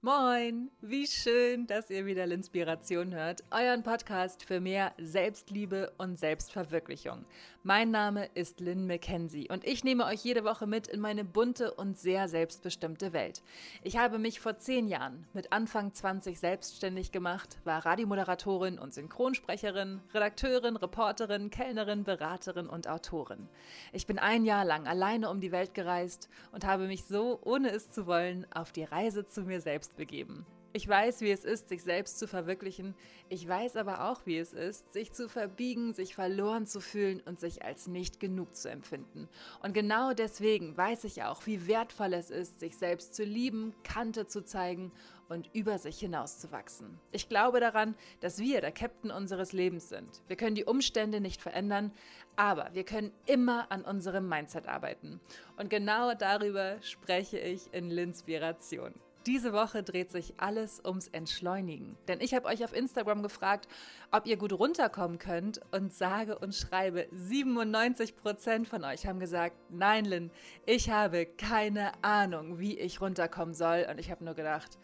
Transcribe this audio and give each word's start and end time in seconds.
Moin, 0.00 0.70
wie 0.80 1.08
schön, 1.08 1.66
dass 1.66 1.90
ihr 1.90 2.06
wieder 2.06 2.24
Linspiration 2.24 3.12
hört, 3.12 3.42
euren 3.50 3.82
Podcast 3.82 4.44
für 4.44 4.60
mehr 4.60 4.92
Selbstliebe 4.96 5.92
und 5.98 6.16
Selbstverwirklichung. 6.16 7.24
Mein 7.64 7.90
Name 7.90 8.26
ist 8.34 8.60
Lynn 8.60 8.86
McKenzie 8.86 9.48
und 9.50 9.66
ich 9.66 9.82
nehme 9.82 10.06
euch 10.06 10.22
jede 10.22 10.44
Woche 10.44 10.68
mit 10.68 10.86
in 10.86 11.00
meine 11.00 11.24
bunte 11.24 11.74
und 11.74 11.98
sehr 11.98 12.28
selbstbestimmte 12.28 13.12
Welt. 13.12 13.42
Ich 13.82 13.98
habe 13.98 14.20
mich 14.20 14.38
vor 14.38 14.56
zehn 14.56 14.86
Jahren 14.86 15.26
mit 15.34 15.52
Anfang 15.52 15.92
20 15.92 16.38
selbstständig 16.38 17.10
gemacht, 17.10 17.58
war 17.64 17.84
Radiomoderatorin 17.84 18.78
und 18.78 18.94
Synchronsprecherin, 18.94 20.00
Redakteurin, 20.14 20.76
Reporterin, 20.76 21.50
Kellnerin, 21.50 22.04
Beraterin 22.04 22.68
und 22.68 22.86
Autorin. 22.86 23.48
Ich 23.92 24.06
bin 24.06 24.20
ein 24.20 24.44
Jahr 24.44 24.64
lang 24.64 24.86
alleine 24.86 25.28
um 25.28 25.40
die 25.40 25.50
Welt 25.50 25.74
gereist 25.74 26.28
und 26.52 26.64
habe 26.64 26.86
mich 26.86 27.04
so, 27.04 27.40
ohne 27.42 27.70
es 27.72 27.90
zu 27.90 28.06
wollen, 28.06 28.46
auf 28.54 28.70
die 28.70 28.84
Reise 28.84 29.26
zu 29.26 29.42
mir 29.42 29.60
selbst 29.60 29.87
selbst 29.88 29.96
begeben. 29.96 30.46
Ich 30.74 30.86
weiß, 30.86 31.22
wie 31.22 31.30
es 31.30 31.44
ist, 31.44 31.70
sich 31.70 31.82
selbst 31.82 32.18
zu 32.18 32.28
verwirklichen. 32.28 32.94
Ich 33.30 33.48
weiß 33.48 33.76
aber 33.76 34.10
auch, 34.10 34.26
wie 34.26 34.36
es 34.36 34.52
ist, 34.52 34.92
sich 34.92 35.12
zu 35.12 35.28
verbiegen, 35.28 35.94
sich 35.94 36.14
verloren 36.14 36.66
zu 36.66 36.80
fühlen 36.80 37.20
und 37.24 37.40
sich 37.40 37.64
als 37.64 37.86
nicht 37.86 38.20
genug 38.20 38.54
zu 38.54 38.70
empfinden. 38.70 39.28
Und 39.62 39.72
genau 39.72 40.12
deswegen 40.12 40.76
weiß 40.76 41.04
ich 41.04 41.22
auch, 41.22 41.46
wie 41.46 41.66
wertvoll 41.66 42.12
es 42.12 42.30
ist, 42.30 42.60
sich 42.60 42.76
selbst 42.76 43.14
zu 43.14 43.24
lieben, 43.24 43.74
Kante 43.82 44.26
zu 44.26 44.44
zeigen 44.44 44.92
und 45.30 45.48
über 45.54 45.78
sich 45.78 45.98
hinauszuwachsen. 45.98 47.00
Ich 47.12 47.30
glaube 47.30 47.60
daran, 47.60 47.94
dass 48.20 48.38
wir 48.38 48.60
der 48.60 48.72
Captain 48.72 49.10
unseres 49.10 49.52
Lebens 49.52 49.88
sind. 49.88 50.22
Wir 50.28 50.36
können 50.36 50.54
die 50.54 50.66
Umstände 50.66 51.20
nicht 51.20 51.40
verändern, 51.40 51.92
aber 52.36 52.68
wir 52.74 52.84
können 52.84 53.10
immer 53.24 53.72
an 53.72 53.82
unserem 53.82 54.28
Mindset 54.28 54.68
arbeiten. 54.68 55.18
Und 55.56 55.70
genau 55.70 56.14
darüber 56.14 56.76
spreche 56.82 57.38
ich 57.38 57.72
in 57.72 57.90
Linspiration. 57.90 58.92
Diese 59.28 59.52
Woche 59.52 59.82
dreht 59.82 60.10
sich 60.10 60.32
alles 60.38 60.80
ums 60.82 61.08
Entschleunigen. 61.08 61.98
Denn 62.08 62.22
ich 62.22 62.32
habe 62.32 62.46
euch 62.46 62.64
auf 62.64 62.74
Instagram 62.74 63.22
gefragt, 63.22 63.68
ob 64.10 64.26
ihr 64.26 64.38
gut 64.38 64.54
runterkommen 64.54 65.18
könnt 65.18 65.60
und 65.70 65.92
sage 65.92 66.38
und 66.38 66.54
schreibe, 66.54 67.06
97% 67.12 68.64
von 68.64 68.84
euch 68.84 69.06
haben 69.06 69.20
gesagt, 69.20 69.54
nein, 69.68 70.06
Lynn, 70.06 70.30
ich 70.64 70.88
habe 70.88 71.26
keine 71.26 71.92
Ahnung, 72.02 72.58
wie 72.58 72.78
ich 72.78 73.02
runterkommen 73.02 73.52
soll. 73.52 73.86
Und 73.90 74.00
ich 74.00 74.10
habe 74.10 74.24
nur 74.24 74.32
gedacht, 74.32 74.78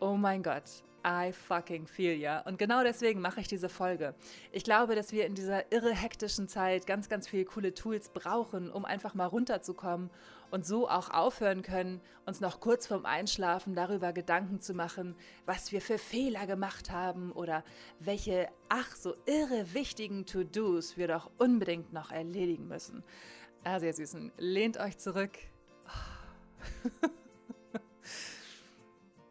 oh 0.00 0.14
mein 0.14 0.42
Gott, 0.42 0.64
I 1.06 1.30
fucking 1.32 1.86
feel 1.86 2.14
ya. 2.14 2.40
Und 2.40 2.58
genau 2.58 2.82
deswegen 2.84 3.20
mache 3.20 3.40
ich 3.40 3.48
diese 3.48 3.68
Folge. 3.68 4.14
Ich 4.52 4.64
glaube, 4.64 4.94
dass 4.94 5.12
wir 5.12 5.26
in 5.26 5.34
dieser 5.34 5.70
irre 5.70 5.94
hektischen 5.94 6.48
Zeit 6.48 6.86
ganz, 6.86 7.10
ganz 7.10 7.28
viele 7.28 7.44
coole 7.44 7.74
Tools 7.74 8.08
brauchen, 8.08 8.70
um 8.70 8.86
einfach 8.86 9.12
mal 9.12 9.26
runterzukommen 9.26 10.08
und 10.52 10.66
so 10.66 10.88
auch 10.88 11.08
aufhören 11.10 11.62
können, 11.62 12.00
uns 12.26 12.40
noch 12.40 12.60
kurz 12.60 12.86
vorm 12.86 13.06
Einschlafen 13.06 13.74
darüber 13.74 14.12
Gedanken 14.12 14.60
zu 14.60 14.74
machen, 14.74 15.16
was 15.46 15.72
wir 15.72 15.80
für 15.80 15.96
Fehler 15.96 16.46
gemacht 16.46 16.90
haben 16.90 17.32
oder 17.32 17.64
welche 17.98 18.48
ach 18.68 18.94
so 18.94 19.14
irre 19.26 19.72
wichtigen 19.72 20.26
To-Dos 20.26 20.98
wir 20.98 21.08
doch 21.08 21.30
unbedingt 21.38 21.94
noch 21.94 22.12
erledigen 22.12 22.68
müssen. 22.68 23.02
Also 23.64 23.86
ihr 23.86 23.94
Süßen, 23.94 24.30
lehnt 24.36 24.78
euch 24.78 24.98
zurück. 24.98 25.38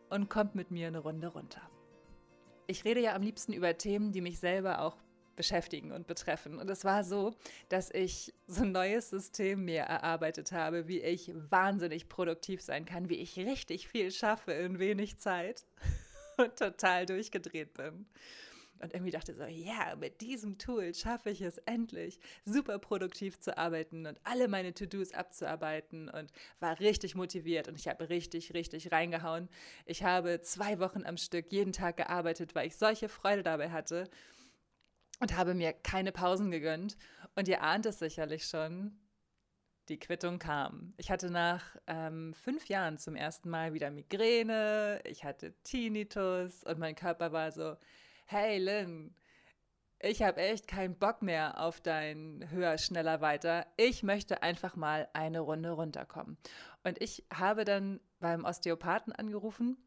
und 0.10 0.28
kommt 0.30 0.56
mit 0.56 0.72
mir 0.72 0.88
eine 0.88 1.00
Runde 1.00 1.28
runter. 1.28 1.62
Ich 2.66 2.84
rede 2.84 3.00
ja 3.00 3.14
am 3.14 3.22
liebsten 3.22 3.54
über 3.54 3.78
Themen, 3.78 4.12
die 4.12 4.22
mich 4.22 4.40
selber 4.40 4.82
auch 4.82 4.98
beschäftigen 5.36 5.92
und 5.92 6.08
betreffen. 6.08 6.60
Und 6.60 6.70
es 6.70 6.84
war 6.84 7.04
so, 7.04 7.34
dass 7.70 7.90
ich 7.92 8.34
so 8.48 8.64
ein 8.64 8.72
neues 8.72 9.10
System 9.10 9.66
mir 9.66 9.82
erarbeitet 9.82 10.52
habe, 10.52 10.88
wie 10.88 11.02
ich 11.02 11.32
wahnsinnig 11.34 12.10
produktiv 12.10 12.62
sein 12.62 12.86
kann, 12.86 13.10
wie 13.10 13.16
ich 13.16 13.38
richtig 13.38 13.88
viel 13.88 14.12
schaffe 14.12 14.52
in 14.54 14.80
wenig 14.80 15.18
Zeit 15.18 15.66
und 16.38 16.56
total 16.58 17.06
durchgedreht 17.06 17.74
bin 17.74 18.06
und 18.82 18.94
irgendwie 18.94 19.12
dachte 19.12 19.34
so, 19.34 19.44
ja, 19.44 19.96
mit 19.96 20.22
diesem 20.22 20.58
Tool 20.58 20.94
schaffe 20.94 21.30
ich 21.30 21.42
es 21.42 21.58
endlich, 21.60 22.20
super 22.46 22.80
produktiv 22.80 23.40
zu 23.40 23.58
arbeiten 23.58 24.06
und 24.06 24.20
alle 24.24 24.48
meine 24.48 24.74
To-Dos 24.74 25.14
abzuarbeiten 25.14 26.10
und 26.10 26.32
war 26.60 26.80
richtig 26.80 27.16
motiviert 27.16 27.68
und 27.68 27.76
ich 27.76 27.88
habe 27.88 28.10
richtig, 28.10 28.54
richtig 28.54 28.92
reingehauen. 28.92 29.50
Ich 29.86 30.04
habe 30.04 30.42
zwei 30.42 30.80
Wochen 30.80 31.06
am 31.06 31.18
Stück 31.18 31.52
jeden 31.52 31.74
Tag 31.74 31.98
gearbeitet, 31.98 32.56
weil 32.56 32.68
ich 32.68 32.76
solche 32.76 33.08
Freude 33.08 33.44
dabei 33.44 33.70
hatte 33.70 34.10
und 35.22 35.38
habe 35.38 35.54
mir 35.54 35.72
keine 35.72 36.12
Pausen 36.12 36.52
gegönnt. 36.52 36.98
Und 37.36 37.48
ihr 37.48 37.64
ahnt 37.64 37.86
es 37.86 38.00
sicherlich 38.00 38.46
schon, 38.46 39.00
die 39.88 40.00
Quittung 40.00 40.40
kam. 40.40 40.94
Ich 40.98 41.10
hatte 41.10 41.30
nach 41.30 41.76
ähm, 41.88 42.34
fünf 42.34 42.68
Jahren 42.68 42.98
zum 42.98 43.16
ersten 43.16 43.50
Mal 43.50 43.74
wieder 43.74 43.92
Migräne, 43.92 45.00
ich 45.06 45.24
hatte 45.24 45.54
Tinnitus 45.64 46.64
und 46.64 46.80
mein 46.80 46.96
Körper 46.96 47.32
war 47.32 47.52
so, 47.52 47.78
hey 48.26 48.58
Lynn, 48.58 49.16
ich 50.00 50.24
habe 50.24 50.42
echt 50.42 50.68
keinen 50.68 50.98
Bock 50.98 51.22
mehr 51.22 51.62
auf 51.62 51.80
dein 51.80 52.48
höher, 52.50 52.78
schneller, 52.78 53.22
weiter. 53.22 53.68
Ich 53.78 54.02
möchte 54.02 54.42
einfach 54.42 54.76
mal 54.76 55.08
eine 55.14 55.42
Runde 55.42 55.72
runterkommen. 55.72 56.38
Und 56.84 57.00
ich 57.02 57.26
habe 57.32 57.66
dann 57.66 58.00
beim 58.20 58.44
Osteopathen 58.44 59.14
angerufen, 59.14 59.78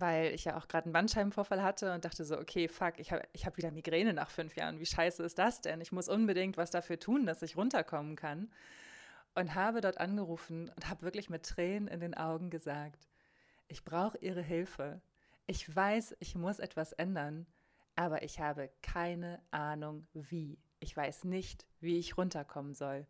weil 0.00 0.34
ich 0.34 0.44
ja 0.44 0.56
auch 0.56 0.68
gerade 0.68 0.86
einen 0.86 0.92
Bandscheibenvorfall 0.92 1.62
hatte 1.62 1.92
und 1.92 2.04
dachte 2.04 2.24
so, 2.24 2.38
okay, 2.38 2.68
fuck, 2.68 2.98
ich 2.98 3.12
habe 3.12 3.22
ich 3.32 3.46
hab 3.46 3.56
wieder 3.56 3.70
Migräne 3.70 4.12
nach 4.12 4.30
fünf 4.30 4.56
Jahren. 4.56 4.78
Wie 4.78 4.86
scheiße 4.86 5.22
ist 5.22 5.38
das 5.38 5.60
denn? 5.60 5.80
Ich 5.80 5.92
muss 5.92 6.08
unbedingt 6.08 6.56
was 6.56 6.70
dafür 6.70 6.98
tun, 6.98 7.26
dass 7.26 7.42
ich 7.42 7.56
runterkommen 7.56 8.16
kann. 8.16 8.50
Und 9.34 9.54
habe 9.54 9.82
dort 9.82 9.98
angerufen 9.98 10.70
und 10.74 10.88
habe 10.88 11.02
wirklich 11.02 11.28
mit 11.28 11.44
Tränen 11.44 11.88
in 11.88 12.00
den 12.00 12.14
Augen 12.14 12.48
gesagt, 12.48 13.06
ich 13.68 13.84
brauche 13.84 14.16
Ihre 14.18 14.40
Hilfe. 14.40 15.00
Ich 15.46 15.74
weiß, 15.74 16.16
ich 16.20 16.34
muss 16.34 16.58
etwas 16.58 16.92
ändern, 16.92 17.46
aber 17.96 18.22
ich 18.22 18.40
habe 18.40 18.70
keine 18.82 19.40
Ahnung 19.50 20.06
wie. 20.14 20.58
Ich 20.80 20.96
weiß 20.96 21.24
nicht, 21.24 21.66
wie 21.80 21.98
ich 21.98 22.16
runterkommen 22.16 22.74
soll. 22.74 23.06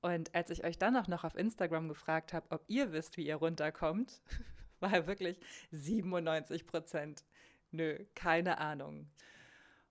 Und 0.00 0.34
als 0.34 0.50
ich 0.50 0.64
euch 0.64 0.78
dann 0.78 0.96
auch 0.96 1.08
noch 1.08 1.24
auf 1.24 1.34
Instagram 1.34 1.88
gefragt 1.88 2.32
habe, 2.32 2.46
ob 2.50 2.62
ihr 2.68 2.92
wisst, 2.92 3.16
wie 3.16 3.26
ihr 3.26 3.36
runterkommt, 3.36 4.20
war 4.80 5.06
wirklich 5.06 5.38
97 5.70 6.66
Prozent. 6.66 7.24
Nö, 7.70 8.04
keine 8.14 8.58
Ahnung. 8.58 9.10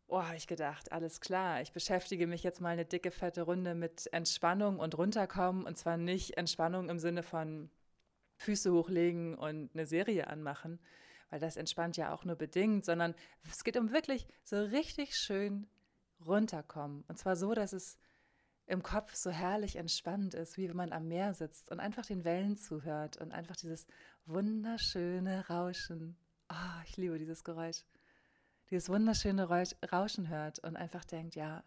Oh, 0.07 0.23
habe 0.23 0.37
ich 0.37 0.47
gedacht, 0.47 0.93
alles 0.93 1.19
klar, 1.19 1.61
ich 1.61 1.73
beschäftige 1.73 2.27
mich 2.27 2.41
jetzt 2.41 2.61
mal 2.61 2.69
eine 2.69 2.85
dicke, 2.85 3.11
fette 3.11 3.41
Runde 3.41 3.75
mit 3.75 4.07
Entspannung 4.13 4.79
und 4.79 4.97
runterkommen. 4.97 5.65
Und 5.65 5.77
zwar 5.77 5.97
nicht 5.97 6.37
Entspannung 6.37 6.89
im 6.89 6.97
Sinne 6.97 7.23
von 7.23 7.69
Füße 8.37 8.71
hochlegen 8.71 9.35
und 9.35 9.71
eine 9.73 9.85
Serie 9.85 10.27
anmachen, 10.27 10.79
weil 11.29 11.39
das 11.39 11.57
entspannt 11.57 11.97
ja 11.97 12.13
auch 12.13 12.23
nur 12.23 12.35
bedingt, 12.35 12.85
sondern 12.85 13.15
es 13.51 13.63
geht 13.63 13.75
um 13.75 13.91
wirklich 13.91 14.27
so 14.43 14.63
richtig 14.63 15.17
schön 15.17 15.67
runterkommen. 16.25 17.03
Und 17.07 17.17
zwar 17.17 17.35
so, 17.35 17.53
dass 17.53 17.73
es 17.73 17.97
im 18.65 18.83
Kopf 18.83 19.15
so 19.15 19.31
herrlich 19.31 19.77
entspannt 19.77 20.33
ist, 20.33 20.57
wie 20.57 20.69
wenn 20.69 20.75
man 20.75 20.91
am 20.91 21.07
Meer 21.07 21.33
sitzt 21.33 21.71
und 21.71 21.79
einfach 21.79 22.05
den 22.05 22.23
Wellen 22.23 22.57
zuhört 22.57 23.17
und 23.17 23.31
einfach 23.31 23.55
dieses 23.55 23.87
wunderschöne 24.27 25.47
Rauschen. 25.47 26.17
Oh, 26.49 26.81
ich 26.85 26.97
liebe 26.97 27.17
dieses 27.17 27.43
Geräusch. 27.43 27.83
Dieses 28.69 28.89
wunderschöne 28.89 29.47
Rauschen 29.91 30.27
hört 30.27 30.59
und 30.59 30.75
einfach 30.75 31.05
denkt, 31.05 31.35
ja, 31.35 31.63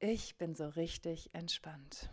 ich 0.00 0.36
bin 0.36 0.54
so 0.54 0.68
richtig 0.68 1.30
entspannt. 1.32 2.10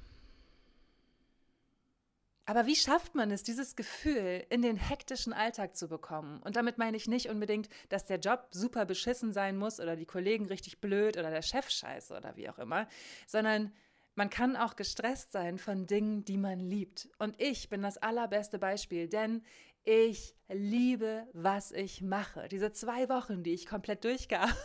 Aber 2.46 2.66
wie 2.66 2.76
schafft 2.76 3.16
man 3.16 3.32
es, 3.32 3.44
dieses 3.44 3.76
Gefühl 3.76 4.46
in 4.50 4.62
den 4.62 4.76
hektischen 4.76 5.32
Alltag 5.32 5.76
zu 5.76 5.88
bekommen? 5.88 6.42
Und 6.44 6.56
damit 6.56 6.78
meine 6.78 6.98
ich 6.98 7.08
nicht 7.08 7.30
unbedingt, 7.30 7.70
dass 7.90 8.06
der 8.06 8.20
Job 8.20 8.48
super 8.52 8.86
beschissen 8.86 9.32
sein 9.32 9.58
muss 9.58 9.80
oder 9.80 9.96
die 9.96 10.06
Kollegen 10.06 10.48
richtig 10.48 10.82
blöd 10.82 11.18
oder 11.18 11.30
der 11.30 11.44
Chef 11.44 11.70
scheiße 11.70 12.16
oder 12.16 12.36
wie 12.36 12.50
auch 12.50 12.60
immer, 12.60 12.88
sondern 13.26 13.72
man 14.16 14.30
kann 14.30 14.56
auch 14.56 14.76
gestresst 14.76 15.32
sein 15.32 15.58
von 15.58 15.88
Dingen, 15.88 16.26
die 16.26 16.38
man 16.38 16.60
liebt. 16.60 17.10
Und 17.20 17.40
ich 17.42 17.70
bin 17.70 17.82
das 17.82 17.98
allerbeste 17.98 18.60
Beispiel, 18.60 19.08
denn 19.08 19.44
ich 19.84 20.36
liebe, 20.50 21.28
was 21.34 21.72
ich 21.72 22.02
mache. 22.02 22.48
Diese 22.48 22.72
zwei 22.72 23.10
Wochen, 23.10 23.44
die 23.44 23.54
ich 23.54 23.66
komplett 23.66 24.04
durchgearbeitet 24.04 24.58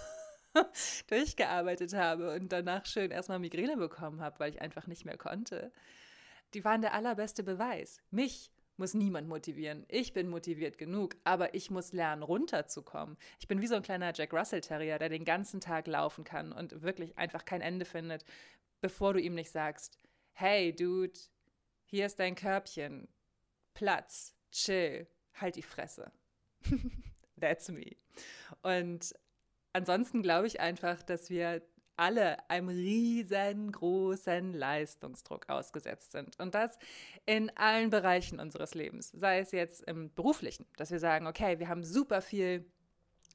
durchgearbeitet 1.08 1.92
habe 1.92 2.34
und 2.34 2.50
danach 2.50 2.86
schön 2.86 3.10
erstmal 3.10 3.38
Migräne 3.38 3.76
bekommen 3.76 4.22
habe, 4.22 4.38
weil 4.40 4.50
ich 4.50 4.62
einfach 4.62 4.86
nicht 4.86 5.04
mehr 5.04 5.18
konnte 5.18 5.70
die 6.54 6.64
waren 6.64 6.80
der 6.80 6.94
allerbeste 6.94 7.42
Beweis. 7.42 8.00
Mich 8.10 8.50
muss 8.78 8.94
niemand 8.94 9.28
motivieren. 9.28 9.86
Ich 9.88 10.12
bin 10.12 10.28
motiviert 10.28 10.76
genug, 10.76 11.16
aber 11.24 11.54
ich 11.54 11.70
muss 11.70 11.92
lernen, 11.92 12.22
runterzukommen. 12.22 13.16
Ich 13.38 13.48
bin 13.48 13.60
wie 13.62 13.66
so 13.66 13.74
ein 13.74 13.82
kleiner 13.82 14.12
Jack 14.14 14.34
Russell 14.34 14.60
Terrier, 14.60 14.98
der 14.98 15.08
den 15.08 15.24
ganzen 15.24 15.60
Tag 15.60 15.86
laufen 15.86 16.24
kann 16.24 16.52
und 16.52 16.82
wirklich 16.82 17.16
einfach 17.16 17.44
kein 17.46 17.62
Ende 17.62 17.86
findet, 17.86 18.24
bevor 18.86 19.14
du 19.14 19.20
ihm 19.20 19.34
nicht 19.34 19.50
sagst, 19.50 19.98
hey 20.32 20.72
Dude, 20.72 21.18
hier 21.86 22.06
ist 22.06 22.20
dein 22.20 22.36
Körbchen, 22.36 23.08
Platz, 23.74 24.36
chill, 24.52 25.08
halt 25.34 25.56
die 25.56 25.62
Fresse. 25.62 26.12
That's 27.40 27.68
me. 27.68 27.96
Und 28.62 29.12
ansonsten 29.72 30.22
glaube 30.22 30.46
ich 30.46 30.60
einfach, 30.60 31.02
dass 31.02 31.30
wir 31.30 31.62
alle 31.96 32.48
einem 32.48 32.68
riesengroßen 32.68 34.52
Leistungsdruck 34.54 35.48
ausgesetzt 35.48 36.12
sind. 36.12 36.38
Und 36.38 36.54
das 36.54 36.78
in 37.24 37.50
allen 37.56 37.90
Bereichen 37.90 38.38
unseres 38.38 38.74
Lebens. 38.74 39.10
Sei 39.10 39.40
es 39.40 39.50
jetzt 39.50 39.82
im 39.82 40.14
beruflichen, 40.14 40.64
dass 40.76 40.92
wir 40.92 41.00
sagen, 41.00 41.26
okay, 41.26 41.58
wir 41.58 41.66
haben 41.66 41.82
super 41.82 42.22
viel 42.22 42.70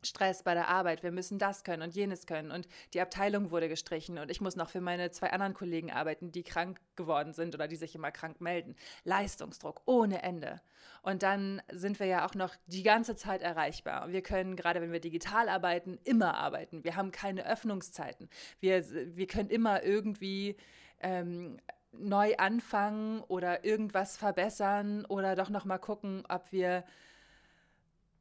Stress 0.04 0.44
bei 0.44 0.54
der 0.54 0.68
Arbeit, 0.68 1.04
wir 1.04 1.12
müssen 1.12 1.38
das 1.38 1.64
können 1.64 1.84
und 1.84 1.96
jenes 1.96 2.26
können 2.26 2.52
und 2.52 2.68
die 2.94 3.02
Abteilung 3.02 3.52
wurde 3.52 3.70
gestrichen 3.70 4.18
und 4.18 4.32
ich 4.32 4.42
muss 4.42 4.56
noch 4.56 4.70
für 4.70 4.82
meine 4.82 5.12
zwei 5.12 5.32
anderen 5.32 5.54
Kollegen 5.54 5.92
arbeiten, 5.92 6.32
die 6.32 6.44
krank 6.44 6.80
geworden 6.96 7.34
sind 7.34 7.56
oder 7.56 7.68
die 7.68 7.76
sich 7.76 7.96
immer 7.96 8.12
krank 8.12 8.42
melden. 8.42 8.76
Leistungsdruck 9.04 9.82
ohne 9.86 10.24
Ende. 10.24 10.62
Und 11.04 11.24
dann 11.24 11.62
sind 11.72 12.00
wir 12.00 12.08
ja 12.08 12.26
auch 12.26 12.36
noch 12.36 12.56
die 12.68 12.84
ganze 12.84 13.16
Zeit 13.16 13.42
erreichbar. 13.42 14.12
Wir 14.12 14.22
können, 14.22 14.56
gerade 14.56 14.82
wenn 14.82 14.92
wir 14.92 15.00
digital 15.00 15.50
arbeiten, 15.50 16.00
immer 16.04 16.36
arbeiten. 16.36 16.84
Wir 16.84 16.96
haben 16.96 17.12
keine 17.12 17.46
Öffnungszeiten. 17.46 18.30
Wir, 18.60 18.84
wir 19.16 19.28
können 19.28 19.50
immer 19.50 19.84
irgendwie 19.84 20.58
ähm, 21.00 21.58
neu 21.92 22.36
anfangen 22.38 23.22
oder 23.22 23.66
irgendwas 23.66 24.18
verbessern 24.18 25.06
oder 25.06 25.36
doch 25.36 25.50
noch 25.50 25.66
mal 25.66 25.80
gucken, 25.80 26.24
ob 26.30 26.52
wir 26.52 26.84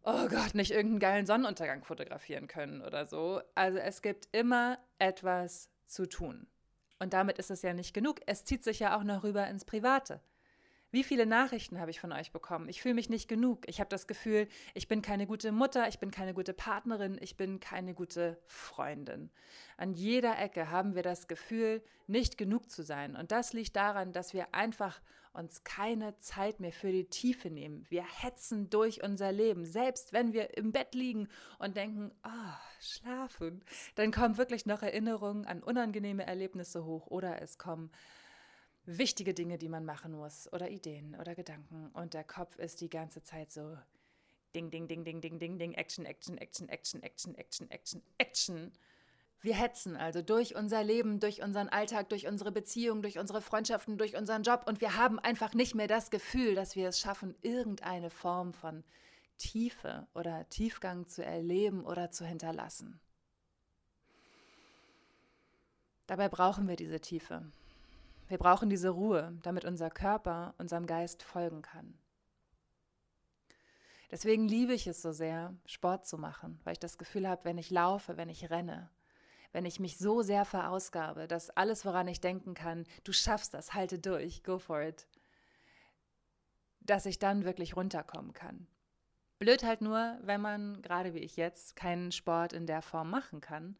oh 0.04 0.28
Gott, 0.28 0.54
nicht 0.54 0.70
irgendeinen 0.70 1.00
geilen 1.00 1.26
Sonnenuntergang 1.26 1.84
fotografieren 1.84 2.46
können 2.46 2.82
oder 2.82 3.06
so. 3.06 3.40
Also 3.54 3.78
es 3.78 4.02
gibt 4.02 4.28
immer 4.32 4.78
etwas 4.98 5.68
zu 5.86 6.06
tun. 6.06 6.46
Und 6.98 7.14
damit 7.14 7.38
ist 7.38 7.50
es 7.50 7.62
ja 7.62 7.72
nicht 7.72 7.94
genug. 7.94 8.20
Es 8.26 8.44
zieht 8.44 8.62
sich 8.62 8.78
ja 8.80 8.96
auch 8.96 9.04
noch 9.04 9.24
rüber 9.24 9.46
ins 9.46 9.64
Private. 9.64 10.20
Wie 10.92 11.04
viele 11.04 11.24
Nachrichten 11.24 11.78
habe 11.80 11.92
ich 11.92 12.00
von 12.00 12.12
euch 12.12 12.32
bekommen? 12.32 12.68
Ich 12.68 12.82
fühle 12.82 12.94
mich 12.94 13.08
nicht 13.08 13.28
genug. 13.28 13.60
Ich 13.68 13.78
habe 13.78 13.88
das 13.88 14.08
Gefühl, 14.08 14.48
ich 14.74 14.88
bin 14.88 15.02
keine 15.02 15.26
gute 15.26 15.52
Mutter, 15.52 15.86
ich 15.86 16.00
bin 16.00 16.10
keine 16.10 16.34
gute 16.34 16.52
Partnerin, 16.52 17.16
ich 17.20 17.36
bin 17.36 17.60
keine 17.60 17.94
gute 17.94 18.40
Freundin. 18.46 19.30
An 19.76 19.92
jeder 19.92 20.36
Ecke 20.38 20.70
haben 20.70 20.96
wir 20.96 21.02
das 21.02 21.28
Gefühl, 21.28 21.80
nicht 22.08 22.36
genug 22.38 22.70
zu 22.70 22.82
sein. 22.82 23.14
Und 23.14 23.30
das 23.30 23.52
liegt 23.52 23.76
daran, 23.76 24.12
dass 24.12 24.34
wir 24.34 24.52
einfach 24.52 25.00
uns 25.32 25.64
keine 25.64 26.18
Zeit 26.18 26.60
mehr 26.60 26.72
für 26.72 26.90
die 26.90 27.08
Tiefe 27.08 27.50
nehmen. 27.50 27.86
Wir 27.88 28.04
hetzen 28.04 28.68
durch 28.70 29.02
unser 29.02 29.32
Leben. 29.32 29.64
Selbst 29.64 30.12
wenn 30.12 30.32
wir 30.32 30.56
im 30.56 30.72
Bett 30.72 30.94
liegen 30.94 31.28
und 31.58 31.76
denken, 31.76 32.12
oh, 32.24 32.54
schlafen, 32.80 33.64
dann 33.94 34.12
kommen 34.12 34.38
wirklich 34.38 34.66
noch 34.66 34.82
Erinnerungen 34.82 35.44
an 35.46 35.62
unangenehme 35.62 36.26
Erlebnisse 36.26 36.84
hoch 36.84 37.06
oder 37.06 37.40
es 37.42 37.58
kommen 37.58 37.90
wichtige 38.84 39.34
Dinge, 39.34 39.58
die 39.58 39.68
man 39.68 39.84
machen 39.84 40.12
muss 40.12 40.52
oder 40.52 40.70
Ideen 40.70 41.14
oder 41.20 41.34
Gedanken 41.34 41.90
und 41.92 42.14
der 42.14 42.24
Kopf 42.24 42.58
ist 42.58 42.80
die 42.80 42.90
ganze 42.90 43.22
Zeit 43.22 43.52
so 43.52 43.76
ding, 44.54 44.70
ding, 44.70 44.88
ding, 44.88 45.04
ding, 45.04 45.20
ding, 45.20 45.38
ding, 45.38 45.58
ding, 45.58 45.74
Action, 45.74 46.06
Action, 46.06 46.38
Action, 46.38 46.68
Action, 46.68 47.02
Action, 47.02 47.34
Action, 47.36 47.70
Action, 47.70 48.02
Action. 48.18 48.72
Wir 49.42 49.54
hetzen 49.54 49.96
also 49.96 50.20
durch 50.20 50.54
unser 50.54 50.84
Leben, 50.84 51.18
durch 51.18 51.42
unseren 51.42 51.70
Alltag, 51.70 52.10
durch 52.10 52.26
unsere 52.26 52.52
Beziehungen, 52.52 53.00
durch 53.00 53.18
unsere 53.18 53.40
Freundschaften, 53.40 53.96
durch 53.96 54.16
unseren 54.16 54.42
Job 54.42 54.64
und 54.66 54.82
wir 54.82 54.96
haben 54.96 55.18
einfach 55.18 55.54
nicht 55.54 55.74
mehr 55.74 55.88
das 55.88 56.10
Gefühl, 56.10 56.54
dass 56.54 56.76
wir 56.76 56.88
es 56.88 57.00
schaffen, 57.00 57.34
irgendeine 57.40 58.10
Form 58.10 58.52
von 58.52 58.84
Tiefe 59.38 60.06
oder 60.14 60.46
Tiefgang 60.50 61.06
zu 61.06 61.24
erleben 61.24 61.86
oder 61.86 62.10
zu 62.10 62.26
hinterlassen. 62.26 63.00
Dabei 66.06 66.28
brauchen 66.28 66.68
wir 66.68 66.76
diese 66.76 67.00
Tiefe. 67.00 67.50
Wir 68.28 68.36
brauchen 68.36 68.68
diese 68.68 68.90
Ruhe, 68.90 69.38
damit 69.42 69.64
unser 69.64 69.90
Körper 69.90 70.54
unserem 70.58 70.86
Geist 70.86 71.22
folgen 71.22 71.62
kann. 71.62 71.98
Deswegen 74.10 74.46
liebe 74.46 74.74
ich 74.74 74.86
es 74.86 75.00
so 75.00 75.12
sehr, 75.12 75.54
Sport 75.64 76.06
zu 76.06 76.18
machen, 76.18 76.60
weil 76.64 76.74
ich 76.74 76.78
das 76.78 76.98
Gefühl 76.98 77.28
habe, 77.28 77.44
wenn 77.44 77.58
ich 77.58 77.70
laufe, 77.70 78.16
wenn 78.16 78.28
ich 78.28 78.50
renne, 78.50 78.90
wenn 79.52 79.64
ich 79.64 79.80
mich 79.80 79.98
so 79.98 80.22
sehr 80.22 80.44
verausgabe, 80.44 81.26
dass 81.26 81.50
alles, 81.50 81.84
woran 81.84 82.08
ich 82.08 82.20
denken 82.20 82.54
kann, 82.54 82.86
du 83.04 83.12
schaffst 83.12 83.54
das, 83.54 83.74
halte 83.74 83.98
durch, 83.98 84.42
go 84.42 84.58
for 84.58 84.82
it, 84.82 85.06
dass 86.80 87.06
ich 87.06 87.18
dann 87.18 87.44
wirklich 87.44 87.76
runterkommen 87.76 88.32
kann. 88.32 88.66
Blöd 89.38 89.62
halt 89.62 89.80
nur, 89.80 90.18
wenn 90.22 90.40
man, 90.40 90.82
gerade 90.82 91.14
wie 91.14 91.20
ich 91.20 91.36
jetzt, 91.36 91.74
keinen 91.74 92.12
Sport 92.12 92.52
in 92.52 92.66
der 92.66 92.82
Form 92.82 93.10
machen 93.10 93.40
kann. 93.40 93.76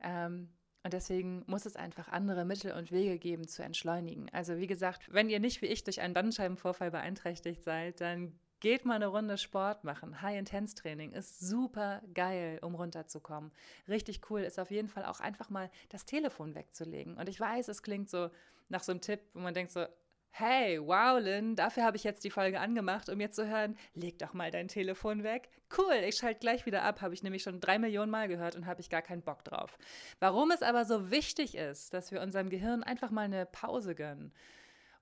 Ähm, 0.00 0.52
und 0.84 0.92
deswegen 0.92 1.42
muss 1.46 1.64
es 1.64 1.76
einfach 1.76 2.08
andere 2.08 2.44
Mittel 2.44 2.72
und 2.72 2.92
Wege 2.92 3.18
geben 3.18 3.48
zu 3.48 3.62
entschleunigen. 3.62 4.28
Also 4.32 4.58
wie 4.58 4.66
gesagt, 4.66 5.12
wenn 5.12 5.30
ihr 5.30 5.40
nicht 5.40 5.62
wie 5.62 5.66
ich 5.66 5.82
durch 5.82 6.00
einen 6.00 6.14
Bandscheibenvorfall 6.14 6.90
beeinträchtigt 6.90 7.64
seid, 7.64 8.00
dann 8.02 8.38
geht 8.64 8.86
mal 8.86 8.94
eine 8.94 9.08
Runde 9.08 9.36
Sport 9.36 9.84
machen. 9.84 10.22
High-Intense-Training 10.22 11.12
ist 11.12 11.38
super 11.38 12.00
geil, 12.14 12.58
um 12.62 12.74
runterzukommen. 12.74 13.52
Richtig 13.88 14.30
cool 14.30 14.40
ist 14.40 14.58
auf 14.58 14.70
jeden 14.70 14.88
Fall 14.88 15.04
auch 15.04 15.20
einfach 15.20 15.50
mal 15.50 15.70
das 15.90 16.06
Telefon 16.06 16.54
wegzulegen. 16.54 17.18
Und 17.18 17.28
ich 17.28 17.38
weiß, 17.38 17.68
es 17.68 17.82
klingt 17.82 18.08
so 18.08 18.30
nach 18.70 18.82
so 18.82 18.92
einem 18.92 19.02
Tipp, 19.02 19.20
wo 19.34 19.40
man 19.40 19.52
denkt 19.52 19.70
so, 19.70 19.84
Hey, 20.30 20.80
wow, 20.80 21.20
Lynn, 21.20 21.56
dafür 21.56 21.84
habe 21.84 21.98
ich 21.98 22.04
jetzt 22.04 22.24
die 22.24 22.30
Folge 22.30 22.58
angemacht, 22.58 23.10
um 23.10 23.20
jetzt 23.20 23.36
zu 23.36 23.46
hören, 23.46 23.76
leg 23.92 24.18
doch 24.18 24.32
mal 24.32 24.50
dein 24.50 24.68
Telefon 24.68 25.24
weg. 25.24 25.50
Cool, 25.76 25.96
ich 26.08 26.16
schalte 26.16 26.40
gleich 26.40 26.64
wieder 26.64 26.84
ab, 26.84 27.02
habe 27.02 27.12
ich 27.12 27.22
nämlich 27.22 27.42
schon 27.42 27.60
drei 27.60 27.78
Millionen 27.78 28.10
Mal 28.10 28.28
gehört 28.28 28.56
und 28.56 28.64
habe 28.64 28.80
ich 28.80 28.88
gar 28.88 29.02
keinen 29.02 29.22
Bock 29.22 29.44
drauf. 29.44 29.76
Warum 30.20 30.50
es 30.50 30.62
aber 30.62 30.86
so 30.86 31.10
wichtig 31.10 31.54
ist, 31.54 31.92
dass 31.92 32.12
wir 32.12 32.22
unserem 32.22 32.48
Gehirn 32.48 32.82
einfach 32.82 33.10
mal 33.10 33.26
eine 33.26 33.44
Pause 33.44 33.94
gönnen 33.94 34.32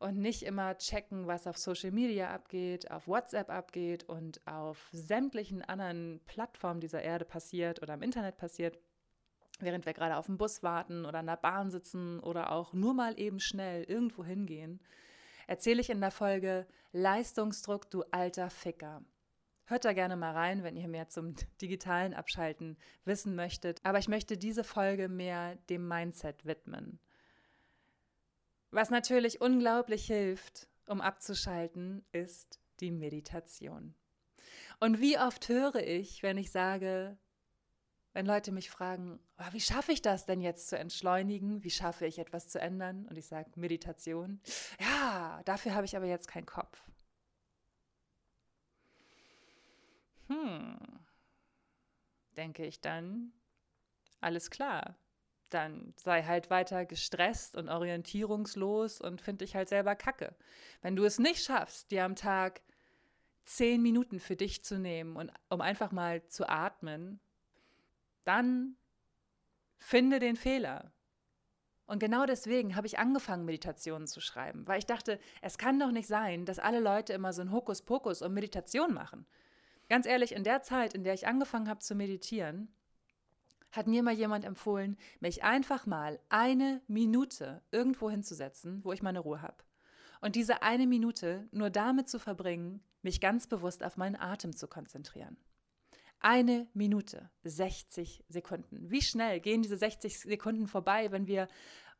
und 0.02 0.18
nicht 0.18 0.42
immer 0.42 0.76
checken, 0.76 1.26
was 1.26 1.46
auf 1.46 1.56
Social 1.56 1.90
Media 1.90 2.30
abgeht, 2.30 2.90
auf 2.90 3.08
WhatsApp 3.08 3.50
abgeht 3.50 4.04
und 4.04 4.46
auf 4.46 4.88
sämtlichen 4.92 5.62
anderen 5.62 6.20
Plattformen 6.26 6.80
dieser 6.80 7.02
Erde 7.02 7.24
passiert 7.24 7.80
oder 7.82 7.94
im 7.94 8.02
Internet 8.02 8.36
passiert, 8.36 8.78
während 9.60 9.86
wir 9.86 9.94
gerade 9.94 10.16
auf 10.16 10.26
dem 10.26 10.38
Bus 10.38 10.62
warten 10.62 11.06
oder 11.06 11.20
in 11.20 11.26
der 11.26 11.36
Bahn 11.36 11.70
sitzen 11.70 12.20
oder 12.20 12.52
auch 12.52 12.72
nur 12.72 12.94
mal 12.94 13.18
eben 13.18 13.40
schnell 13.40 13.84
irgendwo 13.84 14.24
hingehen 14.24 14.80
erzähle 15.46 15.80
ich 15.80 15.90
in 15.90 16.00
der 16.00 16.10
Folge 16.10 16.66
Leistungsdruck, 16.92 17.90
du 17.90 18.04
alter 18.10 18.50
Ficker. 18.50 19.02
Hört 19.66 19.84
da 19.84 19.92
gerne 19.92 20.16
mal 20.16 20.32
rein, 20.32 20.62
wenn 20.62 20.76
ihr 20.76 20.88
mehr 20.88 21.08
zum 21.08 21.34
digitalen 21.60 22.14
Abschalten 22.14 22.76
wissen 23.04 23.34
möchtet. 23.34 23.80
Aber 23.84 23.98
ich 23.98 24.08
möchte 24.08 24.36
diese 24.36 24.64
Folge 24.64 25.08
mehr 25.08 25.56
dem 25.70 25.86
Mindset 25.86 26.44
widmen. 26.44 26.98
Was 28.72 28.88
natürlich 28.88 29.42
unglaublich 29.42 30.06
hilft, 30.06 30.66
um 30.86 31.02
abzuschalten, 31.02 32.06
ist 32.10 32.58
die 32.80 32.90
Meditation. 32.90 33.94
Und 34.80 34.98
wie 34.98 35.18
oft 35.18 35.46
höre 35.50 35.76
ich, 35.76 36.22
wenn 36.22 36.38
ich 36.38 36.50
sage, 36.50 37.18
wenn 38.14 38.24
Leute 38.24 38.50
mich 38.50 38.70
fragen, 38.70 39.20
oh, 39.38 39.52
wie 39.52 39.60
schaffe 39.60 39.92
ich 39.92 40.00
das 40.00 40.24
denn 40.24 40.40
jetzt 40.40 40.70
zu 40.70 40.78
entschleunigen? 40.78 41.62
Wie 41.62 41.70
schaffe 41.70 42.06
ich 42.06 42.18
etwas 42.18 42.48
zu 42.48 42.58
ändern? 42.60 43.06
Und 43.08 43.18
ich 43.18 43.26
sage 43.26 43.50
Meditation. 43.56 44.40
Ja, 44.80 45.42
dafür 45.44 45.74
habe 45.74 45.84
ich 45.84 45.94
aber 45.94 46.06
jetzt 46.06 46.28
keinen 46.28 46.46
Kopf. 46.46 46.82
Hm, 50.28 50.78
denke 52.38 52.64
ich 52.64 52.80
dann, 52.80 53.34
alles 54.22 54.48
klar. 54.50 54.96
Dann 55.54 55.94
sei 55.96 56.22
halt 56.22 56.50
weiter 56.50 56.84
gestresst 56.84 57.56
und 57.56 57.68
orientierungslos 57.68 59.00
und 59.00 59.20
finde 59.20 59.44
ich 59.44 59.54
halt 59.54 59.68
selber 59.68 59.94
Kacke. 59.94 60.34
Wenn 60.80 60.96
du 60.96 61.04
es 61.04 61.18
nicht 61.18 61.44
schaffst, 61.44 61.90
dir 61.90 62.04
am 62.04 62.16
Tag 62.16 62.62
zehn 63.44 63.82
Minuten 63.82 64.20
für 64.20 64.36
dich 64.36 64.64
zu 64.64 64.78
nehmen 64.78 65.16
und 65.16 65.32
um 65.48 65.60
einfach 65.60 65.92
mal 65.92 66.26
zu 66.26 66.48
atmen 66.48 67.20
dann 68.24 68.76
finde 69.78 70.18
den 70.18 70.36
Fehler. 70.36 70.92
Und 71.86 71.98
genau 71.98 72.24
deswegen 72.24 72.76
habe 72.76 72.86
ich 72.86 72.98
angefangen, 72.98 73.44
Meditationen 73.44 74.06
zu 74.06 74.20
schreiben, 74.20 74.66
weil 74.66 74.78
ich 74.78 74.86
dachte, 74.86 75.18
es 75.42 75.58
kann 75.58 75.78
doch 75.78 75.90
nicht 75.90 76.06
sein, 76.06 76.46
dass 76.46 76.58
alle 76.58 76.80
Leute 76.80 77.12
immer 77.12 77.32
so 77.32 77.42
ein 77.42 77.52
Hokuspokus 77.52 78.22
und 78.22 78.32
Meditation 78.32 78.94
machen. 78.94 79.26
Ganz 79.88 80.06
ehrlich, 80.06 80.32
in 80.32 80.44
der 80.44 80.62
Zeit, 80.62 80.94
in 80.94 81.04
der 81.04 81.14
ich 81.14 81.26
angefangen 81.26 81.68
habe 81.68 81.80
zu 81.80 81.94
meditieren, 81.94 82.72
hat 83.72 83.86
mir 83.86 84.02
mal 84.02 84.14
jemand 84.14 84.44
empfohlen, 84.44 84.96
mich 85.20 85.42
einfach 85.42 85.86
mal 85.86 86.20
eine 86.28 86.82
Minute 86.86 87.62
irgendwo 87.70 88.10
hinzusetzen, 88.10 88.84
wo 88.84 88.92
ich 88.92 89.02
meine 89.02 89.20
Ruhe 89.20 89.42
habe. 89.42 89.64
Und 90.20 90.36
diese 90.36 90.62
eine 90.62 90.86
Minute 90.86 91.48
nur 91.50 91.70
damit 91.70 92.08
zu 92.08 92.20
verbringen, 92.20 92.80
mich 93.02 93.20
ganz 93.20 93.48
bewusst 93.48 93.82
auf 93.82 93.96
meinen 93.96 94.14
Atem 94.14 94.54
zu 94.54 94.68
konzentrieren. 94.68 95.36
Eine 96.20 96.68
Minute, 96.72 97.28
60 97.42 98.24
Sekunden. 98.28 98.88
Wie 98.88 99.02
schnell 99.02 99.40
gehen 99.40 99.62
diese 99.62 99.76
60 99.76 100.20
Sekunden 100.20 100.68
vorbei, 100.68 101.10
wenn 101.10 101.26
wir 101.26 101.48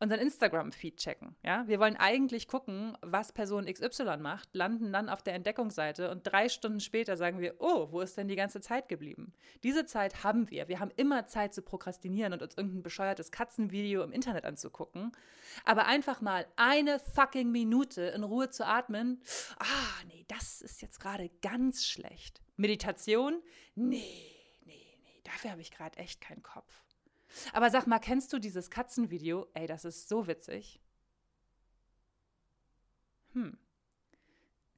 unseren 0.03 0.21
Instagram-Feed 0.21 0.97
checken? 0.97 1.37
Ja? 1.45 1.67
Wir 1.69 1.79
wollen 1.79 1.97
eigentlich 1.97 2.49
gucken, 2.49 2.99
was 3.03 3.33
Person 3.33 3.67
XY 3.67 4.17
macht, 4.19 4.49
landen 4.53 4.93
dann 4.93 5.09
auf 5.09 5.23
der 5.23 5.35
Entdeckungsseite 5.35 6.11
und 6.11 6.25
drei 6.25 6.49
Stunden 6.49 6.81
später 6.81 7.17
sagen 7.17 7.41
wir, 7.41 7.55
oh, 7.61 7.93
wo 7.93 8.01
ist 8.01 8.17
denn 8.17 8.27
die 8.27 8.37
ganze 8.37 8.61
Zeit 8.61 8.89
geblieben? 8.89 9.33
Diese 9.63 9.87
Zeit 9.87 10.25
haben 10.25 10.51
wir. 10.51 10.67
Wir 10.69 10.81
haben 10.81 10.91
immer 10.97 11.27
Zeit 11.27 11.55
zu 11.55 11.63
prokrastinieren 11.63 12.33
und 12.33 12.43
uns 12.43 12.57
irgendein 12.57 12.83
bescheuertes 12.83 13.31
Katzenvideo 13.31 14.03
im 14.03 14.13
Internet 14.13 14.45
anzugucken. 14.45 15.13
Aber 15.65 15.87
einfach 15.87 16.21
mal 16.21 16.47
eine 16.57 16.99
fucking 16.99 17.53
Minute 17.53 18.03
in 18.03 18.25
Ruhe 18.25 18.51
zu 18.51 18.67
atmen, 18.67 19.23
ah, 19.59 20.05
nee, 20.09 20.25
das 20.27 20.63
ist 20.63 20.83
jetzt 20.83 20.99
gerade 20.99 21.31
ganz 21.43 21.87
schlecht. 21.87 22.43
Meditation? 22.57 23.41
Nee, 23.77 24.35
nee, 24.65 24.99
nee, 25.05 25.21
dafür 25.23 25.53
habe 25.53 25.61
ich 25.61 25.71
gerade 25.71 25.99
echt 25.99 26.21
keinen 26.21 26.43
Kopf. 26.43 26.83
Aber 27.53 27.71
sag 27.71 27.87
mal, 27.87 27.99
kennst 27.99 28.33
du 28.33 28.39
dieses 28.39 28.71
Katzenvideo? 28.71 29.47
Ey, 29.55 29.67
das 29.67 29.85
ist 29.85 30.09
so 30.09 30.27
witzig. 30.27 30.81
Hm. 33.33 33.59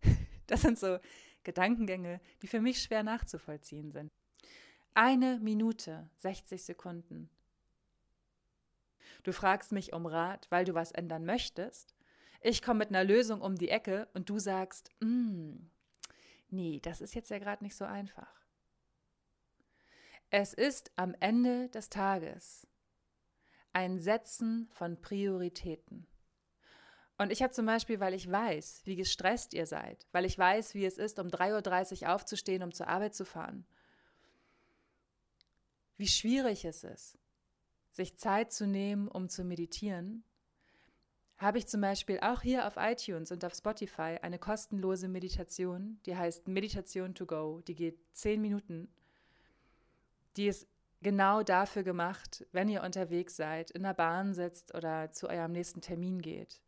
Das 0.46 0.60
sind 0.60 0.78
so 0.78 0.98
Gedankengänge, 1.42 2.20
die 2.42 2.48
für 2.48 2.60
mich 2.60 2.82
schwer 2.82 3.02
nachzuvollziehen 3.02 3.92
sind. 3.92 4.12
Eine 4.92 5.38
Minute, 5.40 6.10
60 6.18 6.62
Sekunden. 6.62 7.30
Du 9.22 9.32
fragst 9.32 9.72
mich 9.72 9.92
um 9.94 10.06
Rat, 10.06 10.46
weil 10.50 10.64
du 10.64 10.74
was 10.74 10.92
ändern 10.92 11.24
möchtest. 11.24 11.94
Ich 12.42 12.62
komme 12.62 12.80
mit 12.80 12.90
einer 12.90 13.04
Lösung 13.04 13.40
um 13.40 13.56
die 13.56 13.70
Ecke 13.70 14.08
und 14.12 14.28
du 14.28 14.38
sagst, 14.38 14.90
mm, 15.00 15.54
nee, 16.50 16.78
das 16.82 17.00
ist 17.00 17.14
jetzt 17.14 17.30
ja 17.30 17.38
gerade 17.38 17.64
nicht 17.64 17.74
so 17.74 17.86
einfach. 17.86 18.43
Es 20.36 20.52
ist 20.52 20.90
am 20.96 21.14
Ende 21.20 21.68
des 21.68 21.90
Tages 21.90 22.66
ein 23.72 24.00
Setzen 24.00 24.66
von 24.72 25.00
Prioritäten. 25.00 26.08
Und 27.18 27.30
ich 27.30 27.40
habe 27.40 27.52
zum 27.52 27.66
Beispiel, 27.66 28.00
weil 28.00 28.14
ich 28.14 28.28
weiß, 28.28 28.82
wie 28.82 28.96
gestresst 28.96 29.54
ihr 29.54 29.66
seid, 29.66 30.08
weil 30.10 30.24
ich 30.24 30.36
weiß, 30.36 30.74
wie 30.74 30.86
es 30.86 30.98
ist, 30.98 31.20
um 31.20 31.28
3.30 31.28 32.02
Uhr 32.02 32.12
aufzustehen, 32.12 32.64
um 32.64 32.72
zur 32.72 32.88
Arbeit 32.88 33.14
zu 33.14 33.24
fahren, 33.24 33.64
wie 35.98 36.08
schwierig 36.08 36.64
es 36.64 36.82
ist, 36.82 37.16
sich 37.92 38.18
Zeit 38.18 38.52
zu 38.52 38.66
nehmen, 38.66 39.06
um 39.06 39.28
zu 39.28 39.44
meditieren, 39.44 40.24
habe 41.36 41.58
ich 41.58 41.68
zum 41.68 41.80
Beispiel 41.80 42.18
auch 42.18 42.42
hier 42.42 42.66
auf 42.66 42.74
iTunes 42.76 43.30
und 43.30 43.44
auf 43.44 43.54
Spotify 43.54 44.18
eine 44.20 44.40
kostenlose 44.40 45.06
Meditation, 45.06 46.00
die 46.06 46.16
heißt 46.16 46.48
Meditation 46.48 47.14
to 47.14 47.24
Go. 47.24 47.60
Die 47.68 47.76
geht 47.76 48.00
zehn 48.14 48.40
Minuten. 48.40 48.88
Die 50.36 50.46
ist 50.46 50.66
genau 51.02 51.42
dafür 51.42 51.82
gemacht, 51.82 52.46
wenn 52.52 52.68
ihr 52.68 52.82
unterwegs 52.82 53.36
seid, 53.36 53.70
in 53.70 53.82
der 53.82 53.94
Bahn 53.94 54.34
sitzt 54.34 54.74
oder 54.74 55.12
zu 55.12 55.28
eurem 55.28 55.52
nächsten 55.52 55.80
Termin 55.80 56.20
geht 56.20 56.60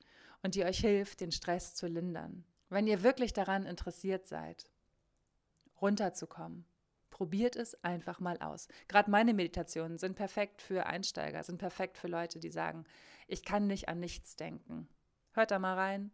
und 0.42 0.54
die 0.54 0.64
euch 0.64 0.78
hilft, 0.78 1.20
den 1.20 1.32
Stress 1.32 1.74
zu 1.74 1.86
lindern. 1.86 2.44
Wenn 2.68 2.86
ihr 2.86 3.02
wirklich 3.02 3.32
daran 3.32 3.64
interessiert 3.64 4.26
seid, 4.28 4.70
runterzukommen, 5.80 6.64
probiert 7.10 7.56
es 7.56 7.82
einfach 7.82 8.20
mal 8.20 8.38
aus. 8.38 8.68
Gerade 8.88 9.10
meine 9.10 9.32
Meditationen 9.32 9.98
sind 9.98 10.16
perfekt 10.16 10.60
für 10.60 10.86
Einsteiger, 10.86 11.42
sind 11.42 11.58
perfekt 11.58 11.96
für 11.96 12.08
Leute, 12.08 12.38
die 12.38 12.50
sagen, 12.50 12.84
ich 13.26 13.44
kann 13.44 13.66
nicht 13.66 13.88
an 13.88 14.00
nichts 14.00 14.36
denken. 14.36 14.88
Hört 15.32 15.50
da 15.50 15.58
mal 15.58 15.74
rein. 15.74 16.12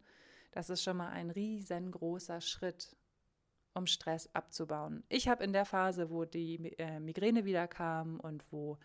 Das 0.53 0.71
ist 0.71 0.83
schon 0.83 0.99
mal 0.99 1.11
ein 1.11 1.31
riesengroßer 1.31 2.41
Schritt, 2.41 2.97
um 3.75 3.87
Stress 3.87 4.29
abzubauen. 4.35 5.05
Ich 5.09 5.29
habe 5.29 5.45
in 5.45 5.53
der 5.53 5.65
Phase, 5.65 6.11
wo 6.11 6.25
die 6.25 6.75
äh, 6.79 7.01
Migräne 7.01 7.45
wieder 7.45 7.67
kam 7.67 8.21
und 8.21 8.45
wo 8.51 8.79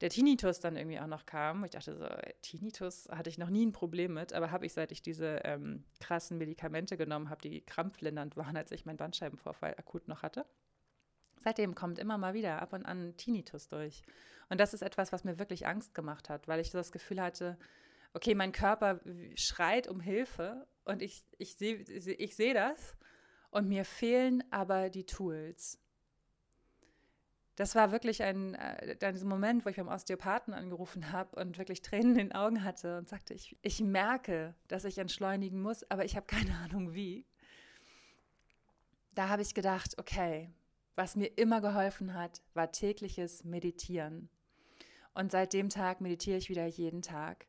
der 0.00 0.10
Tinnitus 0.10 0.60
dann 0.60 0.76
irgendwie 0.76 0.98
auch 0.98 1.06
noch 1.06 1.24
kam. 1.26 1.64
Ich 1.64 1.70
dachte 1.70 1.96
so, 1.96 2.06
Tinnitus 2.42 3.08
hatte 3.10 3.30
ich 3.30 3.38
noch 3.38 3.50
nie 3.50 3.64
ein 3.64 3.72
Problem 3.72 4.14
mit, 4.14 4.32
aber 4.32 4.50
habe 4.50 4.66
ich, 4.66 4.72
seit 4.72 4.92
ich 4.92 5.02
diese 5.02 5.40
ähm, 5.44 5.84
krassen 6.00 6.38
Medikamente 6.38 6.96
genommen 6.96 7.30
habe, 7.30 7.42
die 7.42 7.60
krampflindernd 7.60 8.36
waren, 8.36 8.56
als 8.56 8.70
ich 8.72 8.86
meinen 8.86 8.96
Bandscheibenvorfall 8.96 9.74
akut 9.76 10.08
noch 10.08 10.22
hatte. 10.22 10.46
Seitdem 11.42 11.74
kommt 11.74 11.98
immer 11.98 12.18
mal 12.18 12.34
wieder 12.34 12.62
ab 12.62 12.72
und 12.72 12.86
an 12.86 13.16
Tinnitus 13.16 13.68
durch. 13.68 14.02
Und 14.48 14.60
das 14.60 14.74
ist 14.74 14.82
etwas, 14.82 15.12
was 15.12 15.24
mir 15.24 15.38
wirklich 15.38 15.66
Angst 15.66 15.94
gemacht 15.94 16.28
hat, 16.28 16.48
weil 16.48 16.60
ich 16.60 16.70
so 16.70 16.78
das 16.78 16.92
Gefühl 16.92 17.20
hatte, 17.20 17.58
okay, 18.14 18.34
mein 18.34 18.52
Körper 18.52 19.00
schreit 19.34 19.88
um 19.88 20.00
Hilfe 20.00 20.66
und 20.84 21.02
ich, 21.02 21.24
ich 21.38 21.56
sehe 21.56 21.76
ich 21.76 22.36
seh 22.36 22.52
das 22.54 22.96
und 23.54 23.68
mir 23.68 23.84
fehlen 23.84 24.44
aber 24.50 24.90
die 24.90 25.06
Tools 25.06 25.78
das 27.56 27.74
war 27.74 27.92
wirklich 27.92 28.22
ein, 28.22 28.54
äh, 28.54 28.96
ein 29.00 29.26
Moment, 29.26 29.64
wo 29.64 29.68
ich 29.68 29.76
beim 29.76 29.88
Osteopathen 29.88 30.54
angerufen 30.54 31.12
habe 31.12 31.40
und 31.40 31.58
wirklich 31.58 31.82
Tränen 31.82 32.12
in 32.12 32.28
den 32.28 32.32
Augen 32.32 32.64
hatte 32.64 32.98
und 32.98 33.08
sagte, 33.08 33.34
ich, 33.34 33.56
ich 33.62 33.80
merke, 33.80 34.54
dass 34.68 34.84
ich 34.84 34.98
entschleunigen 34.98 35.62
muss, 35.62 35.88
aber 35.90 36.04
ich 36.04 36.16
habe 36.16 36.26
keine 36.26 36.54
Ahnung 36.64 36.94
wie. 36.94 37.24
Da 39.14 39.28
habe 39.28 39.42
ich 39.42 39.54
gedacht, 39.54 39.98
okay, 39.98 40.50
was 40.96 41.14
mir 41.14 41.26
immer 41.38 41.60
geholfen 41.60 42.14
hat, 42.14 42.42
war 42.54 42.72
tägliches 42.72 43.44
Meditieren. 43.44 44.28
Und 45.12 45.30
seit 45.30 45.52
dem 45.52 45.68
Tag 45.68 46.00
meditiere 46.00 46.38
ich 46.38 46.48
wieder 46.48 46.66
jeden 46.66 47.02
Tag. 47.02 47.46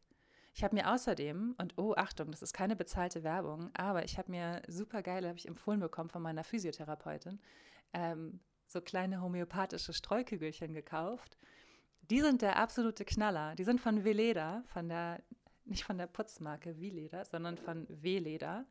Ich 0.55 0.63
habe 0.63 0.73
mir 0.73 0.89
außerdem, 0.89 1.53
und 1.57 1.77
oh, 1.77 1.95
Achtung, 1.97 2.31
das 2.31 2.41
ist 2.41 2.53
keine 2.53 2.77
bezahlte 2.77 3.25
Werbung, 3.25 3.71
aber 3.73 4.05
ich 4.05 4.17
habe 4.17 4.31
mir 4.31 4.61
super 4.69 5.03
geil, 5.03 5.27
habe 5.27 5.37
ich 5.37 5.49
empfohlen 5.49 5.81
bekommen 5.81 6.09
von 6.09 6.21
meiner 6.21 6.45
Physiotherapeutin, 6.45 7.41
ähm, 7.91 8.39
so 8.65 8.79
kleine 8.79 9.21
homöopathische 9.21 9.91
Streukügelchen 9.91 10.73
gekauft. 10.73 11.37
Die 12.09 12.21
sind 12.21 12.41
der 12.41 12.55
absolute 12.55 13.03
Knaller. 13.03 13.53
Die 13.55 13.65
sind 13.65 13.81
von 13.81 14.05
Veleda, 14.05 14.63
von 14.67 14.87
der, 14.87 15.21
nicht 15.65 15.83
von 15.83 15.97
der 15.97 16.07
Putzmarke 16.07 16.79
Veleda, 16.79 17.25
sondern 17.25 17.57
von 17.57 17.85
Veleda 17.89 18.65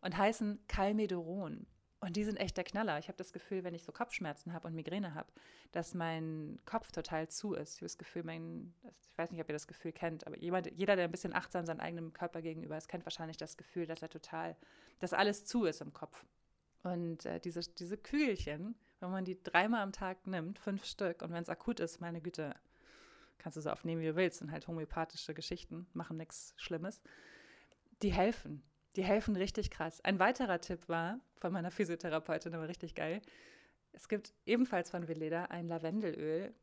und 0.00 0.18
heißen 0.18 0.66
Calmedoron. 0.66 1.64
Und 2.02 2.16
die 2.16 2.24
sind 2.24 2.36
echt 2.36 2.56
der 2.56 2.64
Knaller. 2.64 2.98
Ich 2.98 3.08
habe 3.08 3.18
das 3.18 3.32
Gefühl, 3.32 3.62
wenn 3.62 3.74
ich 3.74 3.84
so 3.84 3.92
Kopfschmerzen 3.92 4.54
habe 4.54 4.66
und 4.66 4.74
Migräne 4.74 5.14
habe, 5.14 5.30
dass 5.70 5.92
mein 5.92 6.58
Kopf 6.64 6.90
total 6.92 7.28
zu 7.28 7.52
ist. 7.52 7.74
Ich 7.74 7.80
habe 7.80 7.86
das 7.86 7.98
Gefühl, 7.98 8.22
mein, 8.22 8.72
ich 9.12 9.18
weiß 9.18 9.30
nicht, 9.30 9.40
ob 9.40 9.48
ihr 9.50 9.52
das 9.52 9.66
Gefühl 9.66 9.92
kennt, 9.92 10.26
aber 10.26 10.38
jemand, 10.38 10.70
jeder, 10.72 10.96
der 10.96 11.04
ein 11.04 11.10
bisschen 11.10 11.34
achtsam 11.34 11.66
seinem 11.66 11.80
eigenen 11.80 12.14
Körper 12.14 12.40
gegenüber 12.40 12.78
ist, 12.78 12.88
kennt 12.88 13.04
wahrscheinlich 13.04 13.36
das 13.36 13.58
Gefühl, 13.58 13.86
dass 13.86 14.00
er 14.00 14.08
total, 14.08 14.56
dass 14.98 15.12
alles 15.12 15.44
zu 15.44 15.64
ist 15.64 15.82
im 15.82 15.92
Kopf. 15.92 16.24
Und 16.82 17.26
äh, 17.26 17.38
diese, 17.38 17.60
diese 17.60 17.98
Kügelchen, 17.98 18.74
wenn 19.00 19.10
man 19.10 19.26
die 19.26 19.42
dreimal 19.42 19.82
am 19.82 19.92
Tag 19.92 20.26
nimmt, 20.26 20.58
fünf 20.58 20.86
Stück, 20.86 21.20
und 21.20 21.32
wenn 21.32 21.42
es 21.42 21.50
akut 21.50 21.80
ist, 21.80 22.00
meine 22.00 22.22
Güte, 22.22 22.54
kannst 23.36 23.56
du 23.56 23.60
so 23.60 23.70
aufnehmen, 23.70 24.00
wie 24.00 24.06
du 24.06 24.16
willst, 24.16 24.38
sind 24.38 24.52
halt 24.52 24.66
homöopathische 24.68 25.34
Geschichten, 25.34 25.86
machen 25.92 26.16
nichts 26.16 26.54
Schlimmes. 26.56 27.02
Die 28.02 28.12
helfen. 28.12 28.62
Die 28.96 29.04
helfen 29.04 29.36
richtig 29.36 29.70
krass. 29.70 30.00
Ein 30.02 30.18
weiterer 30.18 30.60
Tipp 30.60 30.88
war 30.88 31.20
von 31.36 31.52
meiner 31.52 31.70
Physiotherapeutin, 31.70 32.54
aber 32.54 32.68
richtig 32.68 32.94
geil. 32.94 33.22
Es 33.92 34.08
gibt 34.08 34.34
ebenfalls 34.46 34.90
von 34.90 35.08
Veleda 35.08 35.44
ein 35.44 35.68
Lavendelöl. 35.68 36.54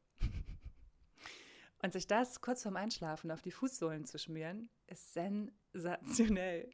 Und 1.81 1.93
sich 1.93 2.07
das 2.07 2.41
kurz 2.41 2.63
vorm 2.63 2.75
Einschlafen 2.75 3.31
auf 3.31 3.41
die 3.41 3.51
Fußsohlen 3.51 4.05
zu 4.05 4.17
schmieren, 4.17 4.69
ist 4.87 5.13
sensationell. 5.13 6.69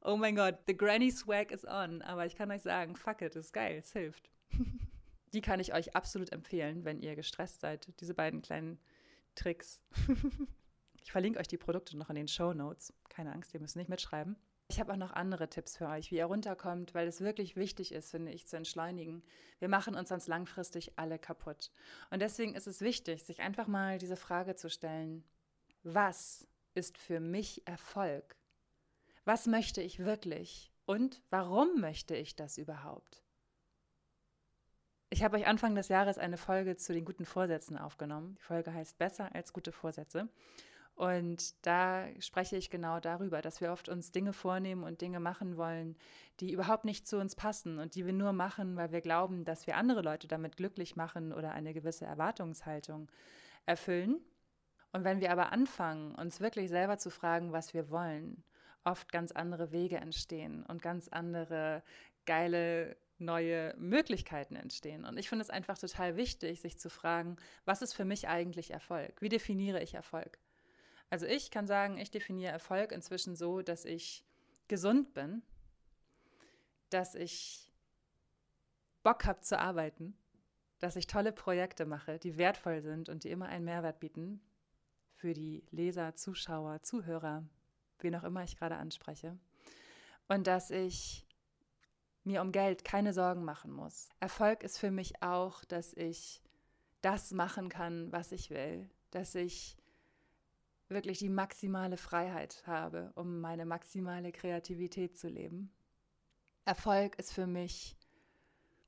Oh 0.00 0.16
mein 0.16 0.36
Gott, 0.36 0.58
the 0.66 0.76
Granny 0.76 1.10
Swag 1.10 1.50
is 1.50 1.64
on. 1.66 2.02
Aber 2.02 2.24
ich 2.26 2.36
kann 2.36 2.50
euch 2.50 2.62
sagen, 2.62 2.94
fuck 2.94 3.22
it, 3.22 3.34
ist 3.36 3.52
geil, 3.52 3.78
es 3.78 3.92
hilft. 3.92 4.30
Die 5.32 5.40
kann 5.40 5.58
ich 5.58 5.74
euch 5.74 5.96
absolut 5.96 6.30
empfehlen, 6.30 6.84
wenn 6.84 7.00
ihr 7.00 7.16
gestresst 7.16 7.60
seid. 7.60 7.88
Diese 8.00 8.14
beiden 8.14 8.42
kleinen 8.42 8.78
Tricks. 9.34 9.80
ich 11.02 11.10
verlinke 11.10 11.40
euch 11.40 11.48
die 11.48 11.58
Produkte 11.58 11.96
noch 11.96 12.10
in 12.10 12.16
den 12.16 12.28
Show 12.28 12.52
Notes. 12.52 12.92
Keine 13.08 13.32
Angst, 13.32 13.52
ihr 13.54 13.60
müsst 13.60 13.74
nicht 13.76 13.88
mitschreiben. 13.88 14.36
Ich 14.68 14.80
habe 14.80 14.92
auch 14.92 14.96
noch 14.96 15.12
andere 15.12 15.48
Tipps 15.48 15.76
für 15.76 15.88
euch, 15.88 16.10
wie 16.10 16.16
ihr 16.16 16.24
runterkommt, 16.24 16.94
weil 16.94 17.06
es 17.06 17.20
wirklich 17.20 17.54
wichtig 17.54 17.92
ist, 17.92 18.10
finde 18.10 18.32
ich, 18.32 18.46
zu 18.46 18.56
entschleunigen. 18.56 19.22
Wir 19.58 19.68
machen 19.68 19.94
uns 19.94 20.08
sonst 20.08 20.26
langfristig 20.26 20.98
alle 20.98 21.18
kaputt. 21.18 21.70
Und 22.10 22.20
deswegen 22.20 22.54
ist 22.54 22.66
es 22.66 22.80
wichtig, 22.80 23.24
sich 23.24 23.40
einfach 23.40 23.66
mal 23.66 23.98
diese 23.98 24.16
Frage 24.16 24.56
zu 24.56 24.70
stellen, 24.70 25.22
was 25.82 26.48
ist 26.72 26.96
für 26.96 27.20
mich 27.20 27.66
Erfolg? 27.66 28.36
Was 29.26 29.46
möchte 29.46 29.82
ich 29.82 29.98
wirklich? 29.98 30.72
Und 30.86 31.22
warum 31.30 31.80
möchte 31.80 32.16
ich 32.16 32.34
das 32.34 32.56
überhaupt? 32.56 33.22
Ich 35.10 35.22
habe 35.22 35.36
euch 35.36 35.46
Anfang 35.46 35.74
des 35.74 35.88
Jahres 35.88 36.18
eine 36.18 36.38
Folge 36.38 36.76
zu 36.76 36.92
den 36.92 37.04
guten 37.04 37.24
Vorsätzen 37.24 37.78
aufgenommen. 37.78 38.34
Die 38.36 38.42
Folge 38.42 38.72
heißt 38.72 38.98
Besser 38.98 39.34
als 39.34 39.52
gute 39.52 39.72
Vorsätze. 39.72 40.28
Und 40.94 41.66
da 41.66 42.06
spreche 42.20 42.56
ich 42.56 42.70
genau 42.70 43.00
darüber, 43.00 43.42
dass 43.42 43.60
wir 43.60 43.72
oft 43.72 43.88
uns 43.88 44.12
Dinge 44.12 44.32
vornehmen 44.32 44.84
und 44.84 45.00
Dinge 45.00 45.18
machen 45.18 45.56
wollen, 45.56 45.96
die 46.38 46.52
überhaupt 46.52 46.84
nicht 46.84 47.08
zu 47.08 47.18
uns 47.18 47.34
passen 47.34 47.80
und 47.80 47.96
die 47.96 48.06
wir 48.06 48.12
nur 48.12 48.32
machen, 48.32 48.76
weil 48.76 48.92
wir 48.92 49.00
glauben, 49.00 49.44
dass 49.44 49.66
wir 49.66 49.76
andere 49.76 50.02
Leute 50.02 50.28
damit 50.28 50.56
glücklich 50.56 50.94
machen 50.94 51.32
oder 51.32 51.50
eine 51.50 51.74
gewisse 51.74 52.04
Erwartungshaltung 52.04 53.10
erfüllen. 53.66 54.20
Und 54.92 55.02
wenn 55.02 55.20
wir 55.20 55.32
aber 55.32 55.50
anfangen, 55.50 56.14
uns 56.14 56.40
wirklich 56.40 56.68
selber 56.70 56.98
zu 56.98 57.10
fragen, 57.10 57.52
was 57.52 57.74
wir 57.74 57.90
wollen, 57.90 58.44
oft 58.84 59.10
ganz 59.10 59.32
andere 59.32 59.72
Wege 59.72 59.96
entstehen 59.96 60.64
und 60.64 60.82
ganz 60.82 61.08
andere 61.08 61.82
geile 62.26 62.96
neue 63.18 63.74
Möglichkeiten 63.78 64.56
entstehen. 64.56 65.04
Und 65.04 65.18
ich 65.18 65.28
finde 65.28 65.42
es 65.42 65.50
einfach 65.50 65.78
total 65.78 66.16
wichtig, 66.16 66.60
sich 66.60 66.78
zu 66.78 66.90
fragen, 66.90 67.36
was 67.64 67.82
ist 67.82 67.94
für 67.94 68.04
mich 68.04 68.28
eigentlich 68.28 68.70
Erfolg? 68.70 69.20
Wie 69.20 69.28
definiere 69.28 69.82
ich 69.82 69.94
Erfolg? 69.94 70.38
Also 71.14 71.26
ich 71.26 71.52
kann 71.52 71.68
sagen, 71.68 71.96
ich 71.96 72.10
definiere 72.10 72.50
Erfolg 72.50 72.90
inzwischen 72.90 73.36
so, 73.36 73.62
dass 73.62 73.84
ich 73.84 74.24
gesund 74.66 75.14
bin, 75.14 75.44
dass 76.90 77.14
ich 77.14 77.72
Bock 79.04 79.24
habe 79.24 79.40
zu 79.40 79.56
arbeiten, 79.56 80.18
dass 80.80 80.96
ich 80.96 81.06
tolle 81.06 81.30
Projekte 81.30 81.86
mache, 81.86 82.18
die 82.18 82.36
wertvoll 82.36 82.82
sind 82.82 83.08
und 83.08 83.22
die 83.22 83.30
immer 83.30 83.46
einen 83.46 83.64
Mehrwert 83.64 84.00
bieten 84.00 84.40
für 85.14 85.34
die 85.34 85.62
Leser, 85.70 86.16
Zuschauer, 86.16 86.82
Zuhörer, 86.82 87.44
wen 88.00 88.16
auch 88.16 88.24
immer 88.24 88.42
ich 88.42 88.56
gerade 88.56 88.74
anspreche. 88.74 89.38
Und 90.26 90.48
dass 90.48 90.72
ich 90.72 91.28
mir 92.24 92.42
um 92.42 92.50
Geld 92.50 92.84
keine 92.84 93.12
Sorgen 93.12 93.44
machen 93.44 93.70
muss. 93.70 94.08
Erfolg 94.18 94.64
ist 94.64 94.78
für 94.78 94.90
mich 94.90 95.22
auch, 95.22 95.64
dass 95.64 95.94
ich 95.94 96.42
das 97.02 97.30
machen 97.30 97.68
kann, 97.68 98.10
was 98.10 98.32
ich 98.32 98.50
will, 98.50 98.90
dass 99.12 99.36
ich 99.36 99.78
wirklich 100.94 101.18
die 101.18 101.28
maximale 101.28 101.98
Freiheit 101.98 102.62
habe, 102.66 103.12
um 103.14 103.40
meine 103.40 103.66
maximale 103.66 104.32
Kreativität 104.32 105.18
zu 105.18 105.28
leben. 105.28 105.70
Erfolg 106.64 107.16
ist 107.18 107.32
für 107.32 107.46
mich, 107.46 107.98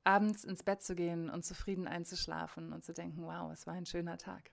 abends 0.03 0.43
ins 0.43 0.63
Bett 0.63 0.81
zu 0.81 0.95
gehen 0.95 1.29
und 1.29 1.45
zufrieden 1.45 1.87
einzuschlafen 1.87 2.73
und 2.73 2.83
zu 2.83 2.93
denken, 2.93 3.23
wow, 3.23 3.51
es 3.51 3.67
war 3.67 3.75
ein 3.75 3.85
schöner 3.85 4.17
Tag. 4.17 4.49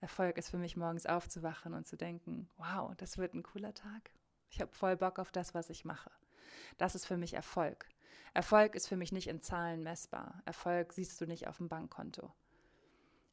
Erfolg 0.00 0.38
ist 0.38 0.50
für 0.50 0.56
mich, 0.56 0.76
morgens 0.76 1.06
aufzuwachen 1.06 1.74
und 1.74 1.86
zu 1.86 1.96
denken, 1.96 2.48
wow, 2.56 2.94
das 2.96 3.18
wird 3.18 3.34
ein 3.34 3.42
cooler 3.42 3.74
Tag. 3.74 4.10
Ich 4.48 4.60
habe 4.60 4.72
voll 4.72 4.96
Bock 4.96 5.18
auf 5.18 5.30
das, 5.30 5.54
was 5.54 5.70
ich 5.70 5.84
mache. 5.84 6.10
Das 6.78 6.94
ist 6.94 7.06
für 7.06 7.18
mich 7.18 7.34
Erfolg. 7.34 7.86
Erfolg 8.32 8.74
ist 8.74 8.88
für 8.88 8.96
mich 8.96 9.12
nicht 9.12 9.28
in 9.28 9.42
Zahlen 9.42 9.82
messbar. 9.82 10.42
Erfolg 10.46 10.92
siehst 10.92 11.20
du 11.20 11.26
nicht 11.26 11.46
auf 11.46 11.58
dem 11.58 11.68
Bankkonto. 11.68 12.32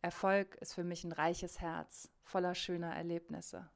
Erfolg 0.07 0.55
ist 0.61 0.73
für 0.73 0.85
mich 0.85 1.03
ein 1.03 1.11
reiches 1.11 1.59
Herz 1.59 2.09
voller 2.23 2.55
schöner 2.55 2.95
Erlebnisse. 2.95 3.69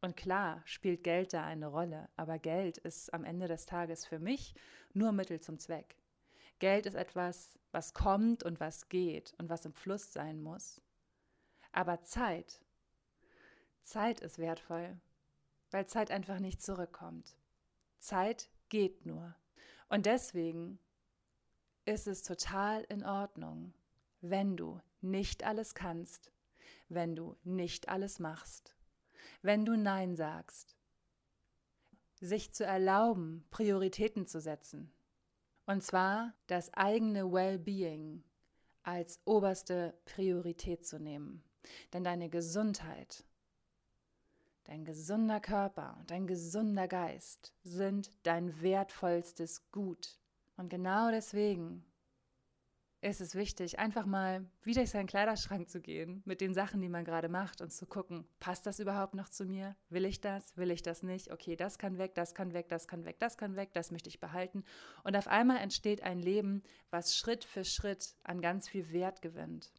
Und 0.00 0.16
klar 0.16 0.60
spielt 0.64 1.04
Geld 1.04 1.32
da 1.32 1.44
eine 1.44 1.68
Rolle, 1.68 2.08
aber 2.16 2.40
Geld 2.40 2.78
ist 2.78 3.14
am 3.14 3.22
Ende 3.22 3.46
des 3.46 3.66
Tages 3.66 4.04
für 4.06 4.18
mich 4.18 4.56
nur 4.92 5.12
Mittel 5.12 5.38
zum 5.38 5.60
Zweck. 5.60 5.98
Geld 6.58 6.84
ist 6.84 6.96
etwas, 6.96 7.60
was 7.70 7.94
kommt 7.94 8.42
und 8.42 8.58
was 8.58 8.88
geht 8.88 9.34
und 9.38 9.50
was 9.50 9.64
im 9.64 9.72
Fluss 9.72 10.12
sein 10.12 10.42
muss. 10.42 10.80
Aber 11.70 12.02
Zeit, 12.02 12.60
Zeit 13.82 14.18
ist 14.18 14.40
wertvoll, 14.40 15.00
weil 15.70 15.86
Zeit 15.86 16.10
einfach 16.10 16.40
nicht 16.40 16.60
zurückkommt. 16.60 17.36
Zeit 18.00 18.50
geht 18.68 19.06
nur. 19.06 19.36
Und 19.88 20.06
deswegen 20.06 20.80
ist 21.84 22.06
es 22.06 22.22
total 22.22 22.82
in 22.84 23.04
Ordnung, 23.04 23.74
wenn 24.20 24.56
du 24.56 24.80
nicht 25.00 25.44
alles 25.44 25.74
kannst, 25.74 26.30
wenn 26.88 27.16
du 27.16 27.36
nicht 27.44 27.88
alles 27.88 28.18
machst, 28.18 28.76
wenn 29.42 29.64
du 29.64 29.76
Nein 29.76 30.16
sagst, 30.16 30.76
sich 32.20 32.52
zu 32.52 32.64
erlauben, 32.64 33.46
Prioritäten 33.50 34.26
zu 34.26 34.40
setzen. 34.40 34.92
Und 35.66 35.82
zwar 35.82 36.34
das 36.46 36.72
eigene 36.74 37.32
Well-being 37.32 38.24
als 38.82 39.20
oberste 39.24 39.94
Priorität 40.04 40.86
zu 40.86 40.98
nehmen. 40.98 41.44
Denn 41.92 42.04
deine 42.04 42.28
Gesundheit, 42.28 43.24
dein 44.64 44.84
gesunder 44.84 45.40
Körper 45.40 45.96
und 45.98 46.10
dein 46.10 46.26
gesunder 46.26 46.88
Geist 46.88 47.52
sind 47.62 48.10
dein 48.22 48.60
wertvollstes 48.62 49.70
Gut. 49.70 50.18
Und 50.60 50.68
genau 50.68 51.10
deswegen 51.10 51.82
ist 53.00 53.22
es 53.22 53.34
wichtig, 53.34 53.78
einfach 53.78 54.04
mal 54.04 54.44
wieder 54.62 54.82
durch 54.82 54.90
seinen 54.90 55.06
Kleiderschrank 55.06 55.70
zu 55.70 55.80
gehen 55.80 56.20
mit 56.26 56.42
den 56.42 56.52
Sachen, 56.52 56.82
die 56.82 56.90
man 56.90 57.06
gerade 57.06 57.30
macht 57.30 57.62
und 57.62 57.72
zu 57.72 57.86
gucken, 57.86 58.26
passt 58.40 58.66
das 58.66 58.78
überhaupt 58.78 59.14
noch 59.14 59.30
zu 59.30 59.46
mir? 59.46 59.74
Will 59.88 60.04
ich 60.04 60.20
das? 60.20 60.54
Will 60.58 60.70
ich 60.70 60.82
das 60.82 61.02
nicht? 61.02 61.32
Okay, 61.32 61.56
das 61.56 61.78
kann 61.78 61.96
weg, 61.96 62.14
das 62.14 62.34
kann 62.34 62.52
weg, 62.52 62.68
das 62.68 62.86
kann 62.86 63.06
weg, 63.06 63.18
das 63.20 63.38
kann 63.38 63.56
weg, 63.56 63.70
das 63.72 63.90
möchte 63.90 64.10
ich 64.10 64.20
behalten. 64.20 64.62
Und 65.02 65.16
auf 65.16 65.28
einmal 65.28 65.56
entsteht 65.56 66.02
ein 66.02 66.18
Leben, 66.18 66.62
was 66.90 67.16
Schritt 67.16 67.46
für 67.46 67.64
Schritt 67.64 68.14
an 68.22 68.42
ganz 68.42 68.68
viel 68.68 68.92
Wert 68.92 69.22
gewinnt. 69.22 69.72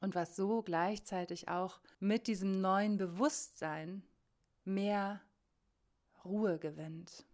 Und 0.00 0.16
was 0.16 0.34
so 0.34 0.62
gleichzeitig 0.62 1.46
auch 1.46 1.80
mit 2.00 2.26
diesem 2.26 2.60
neuen 2.60 2.96
Bewusstsein 2.96 4.02
mehr 4.64 5.20
Ruhe 6.24 6.58
gewinnt. 6.58 7.27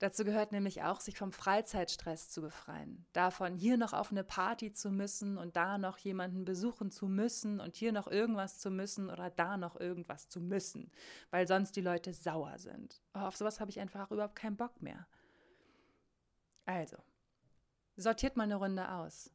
Dazu 0.00 0.24
gehört 0.24 0.52
nämlich 0.52 0.84
auch, 0.84 1.00
sich 1.00 1.18
vom 1.18 1.32
Freizeitstress 1.32 2.30
zu 2.30 2.40
befreien. 2.40 3.04
Davon, 3.12 3.56
hier 3.56 3.76
noch 3.76 3.92
auf 3.92 4.12
eine 4.12 4.22
Party 4.22 4.72
zu 4.72 4.90
müssen 4.90 5.36
und 5.36 5.56
da 5.56 5.76
noch 5.76 5.98
jemanden 5.98 6.44
besuchen 6.44 6.92
zu 6.92 7.08
müssen 7.08 7.58
und 7.58 7.74
hier 7.74 7.90
noch 7.90 8.06
irgendwas 8.06 8.60
zu 8.60 8.70
müssen 8.70 9.10
oder 9.10 9.28
da 9.30 9.56
noch 9.56 9.78
irgendwas 9.78 10.28
zu 10.28 10.40
müssen, 10.40 10.92
weil 11.30 11.48
sonst 11.48 11.74
die 11.74 11.80
Leute 11.80 12.12
sauer 12.12 12.58
sind. 12.58 13.02
Oh, 13.12 13.20
auf 13.20 13.36
sowas 13.36 13.58
habe 13.58 13.70
ich 13.70 13.80
einfach 13.80 14.12
überhaupt 14.12 14.36
keinen 14.36 14.56
Bock 14.56 14.80
mehr. 14.80 15.08
Also, 16.64 16.98
sortiert 17.96 18.36
mal 18.36 18.44
eine 18.44 18.56
Runde 18.56 18.88
aus. 18.92 19.32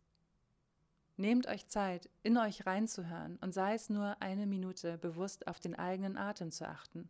Nehmt 1.17 1.45
euch 1.47 1.67
Zeit, 1.67 2.10
in 2.23 2.38
euch 2.38 2.65
reinzuhören 2.65 3.38
und 3.38 3.54
sei 3.54 3.73
es 3.73 3.89
nur 3.89 4.21
eine 4.21 4.47
Minute 4.47 4.97
bewusst 4.97 5.45
auf 5.47 5.60
den 5.60 5.76
eigenen 5.76 6.15
Atem 6.15 6.52
zu 6.52 6.67
achten 6.67 7.10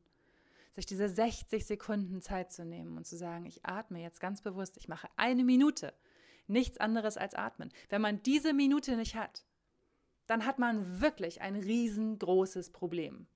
sich 0.73 0.85
diese 0.85 1.07
60 1.07 1.65
Sekunden 1.65 2.21
Zeit 2.21 2.51
zu 2.51 2.65
nehmen 2.65 2.97
und 2.97 3.05
zu 3.05 3.15
sagen, 3.15 3.45
ich 3.45 3.65
atme 3.65 4.01
jetzt 4.01 4.19
ganz 4.19 4.41
bewusst, 4.41 4.77
ich 4.77 4.87
mache 4.87 5.07
eine 5.15 5.43
Minute, 5.43 5.93
nichts 6.47 6.77
anderes 6.77 7.17
als 7.17 7.35
atmen. 7.35 7.71
Wenn 7.89 8.01
man 8.01 8.21
diese 8.23 8.53
Minute 8.53 8.97
nicht 8.97 9.15
hat, 9.15 9.45
dann 10.27 10.45
hat 10.45 10.59
man 10.59 11.01
wirklich 11.01 11.41
ein 11.41 11.55
riesengroßes 11.55 12.71
Problem. 12.71 13.27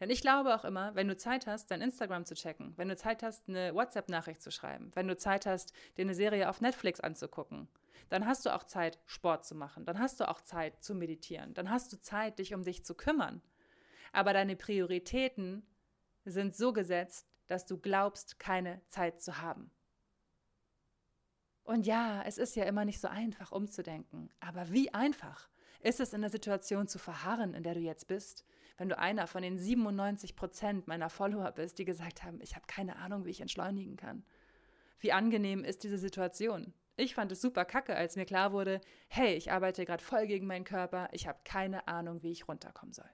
Denn 0.00 0.10
ich 0.10 0.20
glaube 0.20 0.54
auch 0.54 0.64
immer, 0.64 0.94
wenn 0.94 1.08
du 1.08 1.16
Zeit 1.16 1.46
hast, 1.46 1.70
dein 1.70 1.80
Instagram 1.80 2.24
zu 2.24 2.34
checken, 2.34 2.72
wenn 2.76 2.88
du 2.88 2.96
Zeit 2.96 3.22
hast, 3.22 3.48
eine 3.48 3.74
WhatsApp-Nachricht 3.74 4.40
zu 4.40 4.50
schreiben, 4.50 4.92
wenn 4.94 5.08
du 5.08 5.16
Zeit 5.16 5.44
hast, 5.44 5.72
dir 5.96 6.02
eine 6.02 6.14
Serie 6.14 6.48
auf 6.48 6.60
Netflix 6.60 7.00
anzugucken, 7.00 7.68
dann 8.08 8.26
hast 8.26 8.46
du 8.46 8.54
auch 8.54 8.64
Zeit, 8.64 8.98
Sport 9.06 9.44
zu 9.44 9.54
machen, 9.54 9.84
dann 9.84 9.98
hast 9.98 10.20
du 10.20 10.28
auch 10.28 10.40
Zeit 10.40 10.82
zu 10.82 10.94
meditieren, 10.94 11.52
dann 11.54 11.68
hast 11.68 11.92
du 11.92 12.00
Zeit, 12.00 12.38
dich 12.38 12.54
um 12.54 12.62
dich 12.62 12.84
zu 12.84 12.94
kümmern. 12.94 13.42
Aber 14.12 14.32
deine 14.32 14.56
Prioritäten 14.56 15.66
sind 16.30 16.54
so 16.54 16.72
gesetzt, 16.72 17.26
dass 17.46 17.66
du 17.66 17.78
glaubst, 17.78 18.38
keine 18.38 18.80
Zeit 18.88 19.20
zu 19.20 19.38
haben. 19.38 19.70
Und 21.64 21.86
ja, 21.86 22.22
es 22.22 22.38
ist 22.38 22.56
ja 22.56 22.64
immer 22.64 22.84
nicht 22.84 23.00
so 23.00 23.08
einfach 23.08 23.52
umzudenken, 23.52 24.30
aber 24.40 24.70
wie 24.70 24.94
einfach 24.94 25.50
ist 25.80 26.00
es 26.00 26.12
in 26.12 26.22
der 26.22 26.30
Situation 26.30 26.88
zu 26.88 26.98
verharren, 26.98 27.54
in 27.54 27.62
der 27.62 27.74
du 27.74 27.80
jetzt 27.80 28.08
bist, 28.08 28.44
wenn 28.78 28.88
du 28.88 28.98
einer 28.98 29.26
von 29.26 29.42
den 29.42 29.58
97 29.58 30.34
Prozent 30.34 30.88
meiner 30.88 31.10
Follower 31.10 31.52
bist, 31.52 31.78
die 31.78 31.84
gesagt 31.84 32.22
haben, 32.22 32.40
ich 32.40 32.56
habe 32.56 32.66
keine 32.66 32.96
Ahnung, 32.96 33.24
wie 33.24 33.30
ich 33.30 33.40
entschleunigen 33.40 33.96
kann. 33.96 34.24
Wie 34.98 35.12
angenehm 35.12 35.64
ist 35.64 35.84
diese 35.84 35.98
Situation? 35.98 36.72
Ich 36.96 37.14
fand 37.14 37.30
es 37.30 37.40
super 37.40 37.64
kacke, 37.64 37.94
als 37.94 38.16
mir 38.16 38.24
klar 38.24 38.52
wurde, 38.52 38.80
hey, 39.08 39.34
ich 39.34 39.52
arbeite 39.52 39.84
gerade 39.84 40.02
voll 40.02 40.26
gegen 40.26 40.46
meinen 40.46 40.64
Körper, 40.64 41.08
ich 41.12 41.28
habe 41.28 41.38
keine 41.44 41.86
Ahnung, 41.86 42.22
wie 42.22 42.32
ich 42.32 42.48
runterkommen 42.48 42.92
soll. 42.92 43.08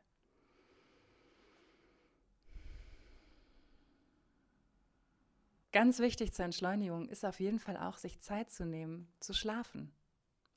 Ganz 5.74 5.98
wichtig 5.98 6.32
zur 6.32 6.44
Entschleunigung 6.44 7.08
ist 7.08 7.24
auf 7.24 7.40
jeden 7.40 7.58
Fall 7.58 7.76
auch, 7.76 7.96
sich 7.96 8.20
Zeit 8.20 8.48
zu 8.48 8.64
nehmen, 8.64 9.12
zu 9.18 9.34
schlafen. 9.34 9.92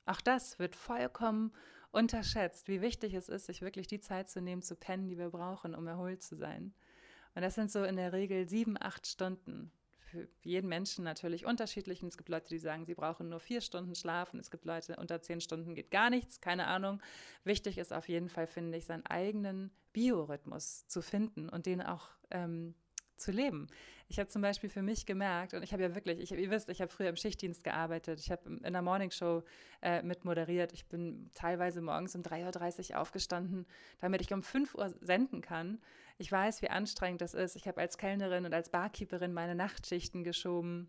Auch 0.06 0.20
das 0.20 0.60
wird 0.60 0.76
vollkommen 0.76 1.52
unterschätzt, 1.90 2.68
wie 2.68 2.80
wichtig 2.80 3.14
es 3.14 3.28
ist, 3.28 3.46
sich 3.46 3.60
wirklich 3.60 3.88
die 3.88 3.98
Zeit 3.98 4.30
zu 4.30 4.40
nehmen, 4.40 4.62
zu 4.62 4.76
pennen, 4.76 5.08
die 5.08 5.18
wir 5.18 5.30
brauchen, 5.30 5.74
um 5.74 5.88
erholt 5.88 6.22
zu 6.22 6.36
sein. 6.36 6.72
Und 7.34 7.42
das 7.42 7.56
sind 7.56 7.68
so 7.68 7.82
in 7.82 7.96
der 7.96 8.12
Regel 8.12 8.48
sieben, 8.48 8.76
acht 8.80 9.08
Stunden. 9.08 9.72
Für 9.98 10.28
jeden 10.42 10.68
Menschen 10.68 11.02
natürlich 11.02 11.46
unterschiedlich. 11.46 12.00
Und 12.00 12.10
es 12.10 12.16
gibt 12.16 12.28
Leute, 12.28 12.50
die 12.50 12.60
sagen, 12.60 12.86
sie 12.86 12.94
brauchen 12.94 13.28
nur 13.28 13.40
vier 13.40 13.60
Stunden 13.60 13.96
schlafen. 13.96 14.38
Es 14.38 14.52
gibt 14.52 14.66
Leute, 14.66 14.94
unter 14.98 15.20
zehn 15.20 15.40
Stunden 15.40 15.74
geht 15.74 15.90
gar 15.90 16.10
nichts, 16.10 16.40
keine 16.40 16.68
Ahnung. 16.68 17.02
Wichtig 17.42 17.78
ist 17.78 17.92
auf 17.92 18.08
jeden 18.08 18.28
Fall, 18.28 18.46
finde 18.46 18.78
ich, 18.78 18.84
seinen 18.84 19.04
eigenen 19.06 19.72
Biorhythmus 19.92 20.86
zu 20.86 21.02
finden 21.02 21.48
und 21.48 21.66
den 21.66 21.82
auch 21.82 22.08
ähm, 22.30 22.76
zu 23.18 23.32
leben. 23.32 23.68
Ich 24.08 24.18
habe 24.18 24.28
zum 24.28 24.40
Beispiel 24.40 24.70
für 24.70 24.80
mich 24.80 25.04
gemerkt, 25.04 25.52
und 25.52 25.62
ich 25.62 25.72
habe 25.72 25.82
ja 25.82 25.94
wirklich, 25.94 26.18
ich, 26.18 26.32
ihr 26.32 26.50
wisst, 26.50 26.70
ich 26.70 26.80
habe 26.80 26.90
früher 26.90 27.10
im 27.10 27.16
Schichtdienst 27.16 27.62
gearbeitet, 27.62 28.20
ich 28.20 28.30
habe 28.30 28.58
in 28.62 28.72
der 28.72 28.80
Morningshow 28.80 29.42
äh, 29.82 30.02
mit 30.02 30.24
moderiert. 30.24 30.72
Ich 30.72 30.86
bin 30.86 31.30
teilweise 31.34 31.82
morgens 31.82 32.14
um 32.14 32.22
3.30 32.22 32.92
Uhr 32.92 33.00
aufgestanden, 33.00 33.66
damit 34.00 34.22
ich 34.22 34.32
um 34.32 34.42
5 34.42 34.74
Uhr 34.74 34.94
senden 35.00 35.42
kann. 35.42 35.78
Ich 36.16 36.32
weiß, 36.32 36.62
wie 36.62 36.70
anstrengend 36.70 37.20
das 37.20 37.34
ist. 37.34 37.54
Ich 37.54 37.68
habe 37.68 37.80
als 37.80 37.98
Kellnerin 37.98 38.46
und 38.46 38.54
als 38.54 38.70
Barkeeperin 38.70 39.32
meine 39.32 39.54
Nachtschichten 39.54 40.24
geschoben. 40.24 40.88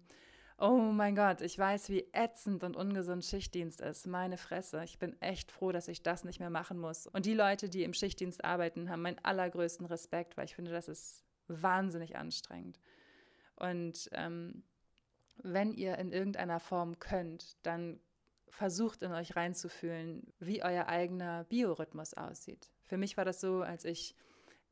Oh 0.61 0.91
mein 0.91 1.15
Gott, 1.15 1.39
ich 1.39 1.57
weiß, 1.57 1.89
wie 1.89 2.07
ätzend 2.11 2.65
und 2.65 2.75
ungesund 2.75 3.23
Schichtdienst 3.23 3.79
ist. 3.79 4.07
Meine 4.07 4.37
Fresse. 4.37 4.83
Ich 4.83 4.99
bin 4.99 5.19
echt 5.21 5.51
froh, 5.51 5.71
dass 5.71 5.87
ich 5.87 6.03
das 6.03 6.25
nicht 6.25 6.41
mehr 6.41 6.49
machen 6.49 6.79
muss. 6.79 7.07
Und 7.07 7.25
die 7.25 7.33
Leute, 7.33 7.69
die 7.69 7.83
im 7.83 7.93
Schichtdienst 7.93 8.43
arbeiten, 8.43 8.89
haben 8.89 9.01
meinen 9.01 9.19
allergrößten 9.23 9.85
Respekt, 9.85 10.35
weil 10.35 10.45
ich 10.45 10.55
finde, 10.55 10.71
das 10.71 10.89
ist 10.89 11.23
wahnsinnig 11.49 12.15
anstrengend. 12.15 12.79
Und 13.55 14.09
ähm, 14.13 14.63
wenn 15.37 15.73
ihr 15.73 15.97
in 15.97 16.11
irgendeiner 16.11 16.59
Form 16.59 16.99
könnt, 16.99 17.57
dann 17.63 17.99
versucht 18.49 19.03
in 19.03 19.11
euch 19.11 19.35
reinzufühlen, 19.35 20.33
wie 20.39 20.63
euer 20.63 20.87
eigener 20.87 21.45
Biorhythmus 21.45 22.13
aussieht. 22.13 22.71
Für 22.85 22.97
mich 22.97 23.17
war 23.17 23.25
das 23.25 23.39
so, 23.39 23.61
als 23.61 23.85
ich 23.85 24.15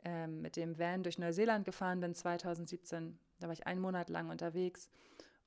ähm, 0.03 0.41
mit 0.41 0.55
dem 0.55 0.77
Van 0.77 1.03
durch 1.03 1.19
Neuseeland 1.19 1.65
gefahren 1.65 1.99
bin 1.99 2.13
2017. 2.13 3.17
Da 3.39 3.47
war 3.47 3.53
ich 3.53 3.67
einen 3.67 3.81
Monat 3.81 4.09
lang 4.09 4.29
unterwegs 4.29 4.89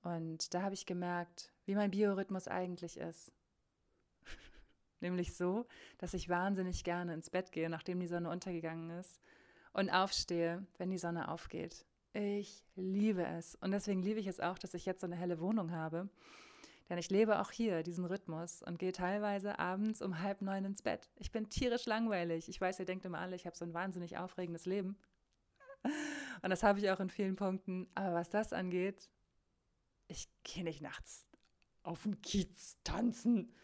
und 0.02 0.54
da 0.54 0.62
habe 0.62 0.74
ich 0.74 0.86
gemerkt, 0.86 1.52
wie 1.66 1.74
mein 1.74 1.90
Biorhythmus 1.90 2.48
eigentlich 2.48 2.98
ist. 2.98 3.32
Nämlich 5.00 5.34
so, 5.34 5.66
dass 5.98 6.14
ich 6.14 6.28
wahnsinnig 6.28 6.84
gerne 6.84 7.14
ins 7.14 7.30
Bett 7.30 7.52
gehe, 7.52 7.68
nachdem 7.68 8.00
die 8.00 8.06
Sonne 8.06 8.30
untergegangen 8.30 8.90
ist 8.98 9.20
und 9.72 9.90
aufstehe, 9.90 10.66
wenn 10.78 10.90
die 10.90 10.98
Sonne 10.98 11.28
aufgeht. 11.28 11.84
Ich 12.12 12.64
liebe 12.74 13.24
es. 13.24 13.54
Und 13.56 13.70
deswegen 13.70 14.02
liebe 14.02 14.20
ich 14.20 14.26
es 14.26 14.40
auch, 14.40 14.58
dass 14.58 14.74
ich 14.74 14.84
jetzt 14.84 15.00
so 15.00 15.06
eine 15.06 15.16
helle 15.16 15.40
Wohnung 15.40 15.70
habe. 15.70 16.08
Denn 16.88 16.98
ich 16.98 17.08
lebe 17.08 17.40
auch 17.40 17.52
hier 17.52 17.84
diesen 17.84 18.04
Rhythmus 18.04 18.62
und 18.62 18.80
gehe 18.80 18.90
teilweise 18.90 19.60
abends 19.60 20.02
um 20.02 20.20
halb 20.20 20.42
neun 20.42 20.64
ins 20.64 20.82
Bett. 20.82 21.08
Ich 21.16 21.30
bin 21.30 21.48
tierisch 21.48 21.86
langweilig. 21.86 22.48
Ich 22.48 22.60
weiß, 22.60 22.80
ihr 22.80 22.84
denkt 22.84 23.04
immer 23.04 23.20
alle, 23.20 23.36
ich 23.36 23.46
habe 23.46 23.56
so 23.56 23.64
ein 23.64 23.74
wahnsinnig 23.74 24.18
aufregendes 24.18 24.66
Leben. 24.66 24.96
Und 26.42 26.50
das 26.50 26.64
habe 26.64 26.80
ich 26.80 26.90
auch 26.90 26.98
in 26.98 27.08
vielen 27.08 27.36
Punkten. 27.36 27.88
Aber 27.94 28.14
was 28.14 28.28
das 28.28 28.52
angeht, 28.52 29.08
ich 30.08 30.28
gehe 30.42 30.64
nicht 30.64 30.82
nachts 30.82 31.28
auf 31.84 32.02
den 32.02 32.20
Kiez 32.22 32.76
tanzen 32.82 33.54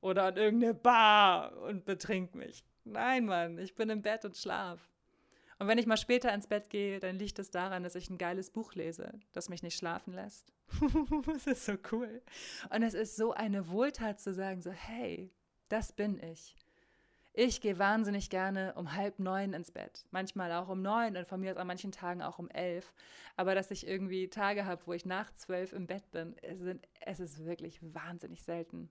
oder 0.00 0.24
an 0.24 0.36
irgendeine 0.36 0.74
Bar 0.74 1.56
und 1.62 1.84
betrink 1.84 2.34
mich. 2.34 2.64
Nein, 2.82 3.26
Mann, 3.26 3.58
ich 3.58 3.74
bin 3.74 3.88
im 3.88 4.02
Bett 4.02 4.24
und 4.24 4.36
schlaf. 4.36 4.90
Und 5.58 5.68
wenn 5.68 5.78
ich 5.78 5.86
mal 5.86 5.96
später 5.96 6.32
ins 6.32 6.46
Bett 6.46 6.70
gehe, 6.70 7.00
dann 7.00 7.18
liegt 7.18 7.38
es 7.38 7.50
daran, 7.50 7.82
dass 7.82 7.94
ich 7.94 8.10
ein 8.10 8.18
geiles 8.18 8.50
Buch 8.50 8.74
lese, 8.74 9.12
das 9.32 9.48
mich 9.48 9.62
nicht 9.62 9.78
schlafen 9.78 10.12
lässt. 10.12 10.52
das 11.26 11.46
ist 11.46 11.66
so 11.66 11.74
cool. 11.92 12.22
Und 12.70 12.82
es 12.82 12.94
ist 12.94 13.16
so 13.16 13.32
eine 13.32 13.68
Wohltat 13.68 14.20
zu 14.20 14.34
sagen, 14.34 14.62
so, 14.62 14.70
hey, 14.70 15.30
das 15.68 15.92
bin 15.92 16.20
ich. 16.22 16.56
Ich 17.36 17.60
gehe 17.60 17.80
wahnsinnig 17.80 18.30
gerne 18.30 18.74
um 18.76 18.94
halb 18.94 19.18
neun 19.18 19.54
ins 19.54 19.72
Bett. 19.72 20.06
Manchmal 20.12 20.52
auch 20.52 20.68
um 20.68 20.82
neun 20.82 21.16
und 21.16 21.26
von 21.26 21.40
mir 21.40 21.50
aus 21.50 21.56
an 21.56 21.66
manchen 21.66 21.90
Tagen 21.90 22.22
auch 22.22 22.38
um 22.38 22.48
elf. 22.50 22.94
Aber 23.36 23.56
dass 23.56 23.72
ich 23.72 23.88
irgendwie 23.88 24.28
Tage 24.28 24.66
habe, 24.66 24.82
wo 24.86 24.92
ich 24.92 25.04
nach 25.04 25.32
zwölf 25.34 25.72
im 25.72 25.88
Bett 25.88 26.08
bin, 26.12 26.36
es, 26.42 26.60
sind, 26.60 26.86
es 27.00 27.18
ist 27.18 27.44
wirklich 27.44 27.80
wahnsinnig 27.82 28.44
selten. 28.44 28.88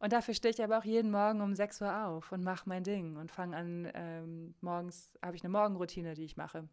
Und 0.00 0.12
dafür 0.12 0.34
stehe 0.34 0.54
ich 0.54 0.62
aber 0.62 0.78
auch 0.78 0.84
jeden 0.84 1.10
Morgen 1.10 1.40
um 1.40 1.54
6 1.54 1.80
Uhr 1.82 2.06
auf 2.06 2.30
und 2.30 2.44
mache 2.44 2.68
mein 2.68 2.84
Ding 2.84 3.16
und 3.16 3.32
fange 3.32 3.56
an, 3.56 3.90
ähm, 3.94 4.54
morgens 4.60 5.18
habe 5.22 5.36
ich 5.36 5.42
eine 5.42 5.50
Morgenroutine, 5.50 6.14
die 6.14 6.24
ich 6.24 6.36
mache. 6.36 6.68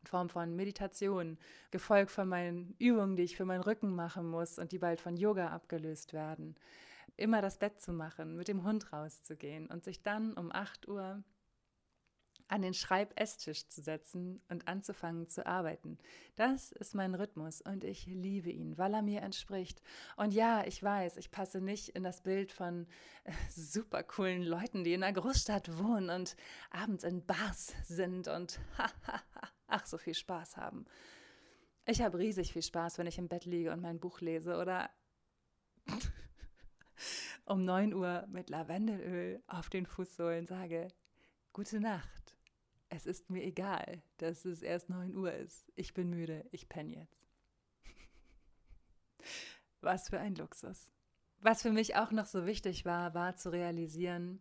In 0.00 0.06
Form 0.06 0.28
von 0.28 0.54
Meditation, 0.54 1.38
gefolgt 1.70 2.10
von 2.10 2.28
meinen 2.28 2.74
Übungen, 2.78 3.16
die 3.16 3.22
ich 3.22 3.36
für 3.36 3.44
meinen 3.44 3.62
Rücken 3.62 3.94
machen 3.94 4.28
muss 4.28 4.58
und 4.58 4.70
die 4.70 4.78
bald 4.78 5.00
von 5.00 5.16
Yoga 5.16 5.48
abgelöst 5.48 6.12
werden. 6.12 6.54
Immer 7.16 7.42
das 7.42 7.58
Bett 7.58 7.80
zu 7.80 7.92
machen, 7.92 8.36
mit 8.36 8.48
dem 8.48 8.64
Hund 8.64 8.92
rauszugehen 8.92 9.66
und 9.68 9.82
sich 9.82 10.02
dann 10.02 10.34
um 10.34 10.52
8 10.52 10.88
Uhr 10.88 11.24
an 12.48 12.62
den 12.62 12.74
Schreib-Esstisch 12.74 13.68
zu 13.68 13.80
setzen 13.80 14.42
und 14.48 14.68
anzufangen 14.68 15.28
zu 15.28 15.46
arbeiten. 15.46 15.98
Das 16.36 16.72
ist 16.72 16.94
mein 16.94 17.14
Rhythmus 17.14 17.60
und 17.60 17.84
ich 17.84 18.06
liebe 18.06 18.50
ihn, 18.50 18.76
weil 18.76 18.94
er 18.94 19.02
mir 19.02 19.22
entspricht. 19.22 19.80
Und 20.16 20.34
ja, 20.34 20.64
ich 20.66 20.82
weiß, 20.82 21.16
ich 21.16 21.30
passe 21.30 21.60
nicht 21.60 21.90
in 21.90 22.02
das 22.02 22.22
Bild 22.22 22.52
von 22.52 22.86
äh, 23.24 23.32
super 23.50 24.02
coolen 24.02 24.42
Leuten, 24.42 24.84
die 24.84 24.92
in 24.92 25.02
einer 25.02 25.18
Großstadt 25.18 25.78
wohnen 25.78 26.10
und 26.10 26.36
abends 26.70 27.04
in 27.04 27.24
Bars 27.24 27.72
sind 27.84 28.28
und 28.28 28.60
ach, 29.66 29.86
so 29.86 29.96
viel 29.96 30.14
Spaß 30.14 30.56
haben. 30.56 30.84
Ich 31.86 32.02
habe 32.02 32.18
riesig 32.18 32.52
viel 32.52 32.62
Spaß, 32.62 32.98
wenn 32.98 33.06
ich 33.06 33.18
im 33.18 33.28
Bett 33.28 33.44
liege 33.44 33.72
und 33.72 33.80
mein 33.80 34.00
Buch 34.00 34.20
lese 34.20 34.56
oder 34.56 34.90
um 37.46 37.64
9 37.64 37.94
Uhr 37.94 38.26
mit 38.28 38.50
Lavendelöl 38.50 39.42
auf 39.46 39.68
den 39.68 39.86
Fußsohlen 39.86 40.46
sage, 40.46 40.88
Gute 41.54 41.78
Nacht. 41.78 42.23
Es 42.94 43.06
ist 43.06 43.28
mir 43.28 43.42
egal, 43.42 44.00
dass 44.18 44.44
es 44.44 44.62
erst 44.62 44.88
9 44.88 45.16
Uhr 45.16 45.32
ist. 45.32 45.66
Ich 45.74 45.94
bin 45.94 46.10
müde, 46.10 46.44
ich 46.52 46.68
penne 46.68 46.94
jetzt. 46.94 47.26
Was 49.80 50.08
für 50.08 50.20
ein 50.20 50.36
Luxus. 50.36 50.92
Was 51.40 51.62
für 51.62 51.72
mich 51.72 51.96
auch 51.96 52.12
noch 52.12 52.26
so 52.26 52.46
wichtig 52.46 52.84
war, 52.84 53.12
war 53.12 53.34
zu 53.34 53.50
realisieren, 53.50 54.40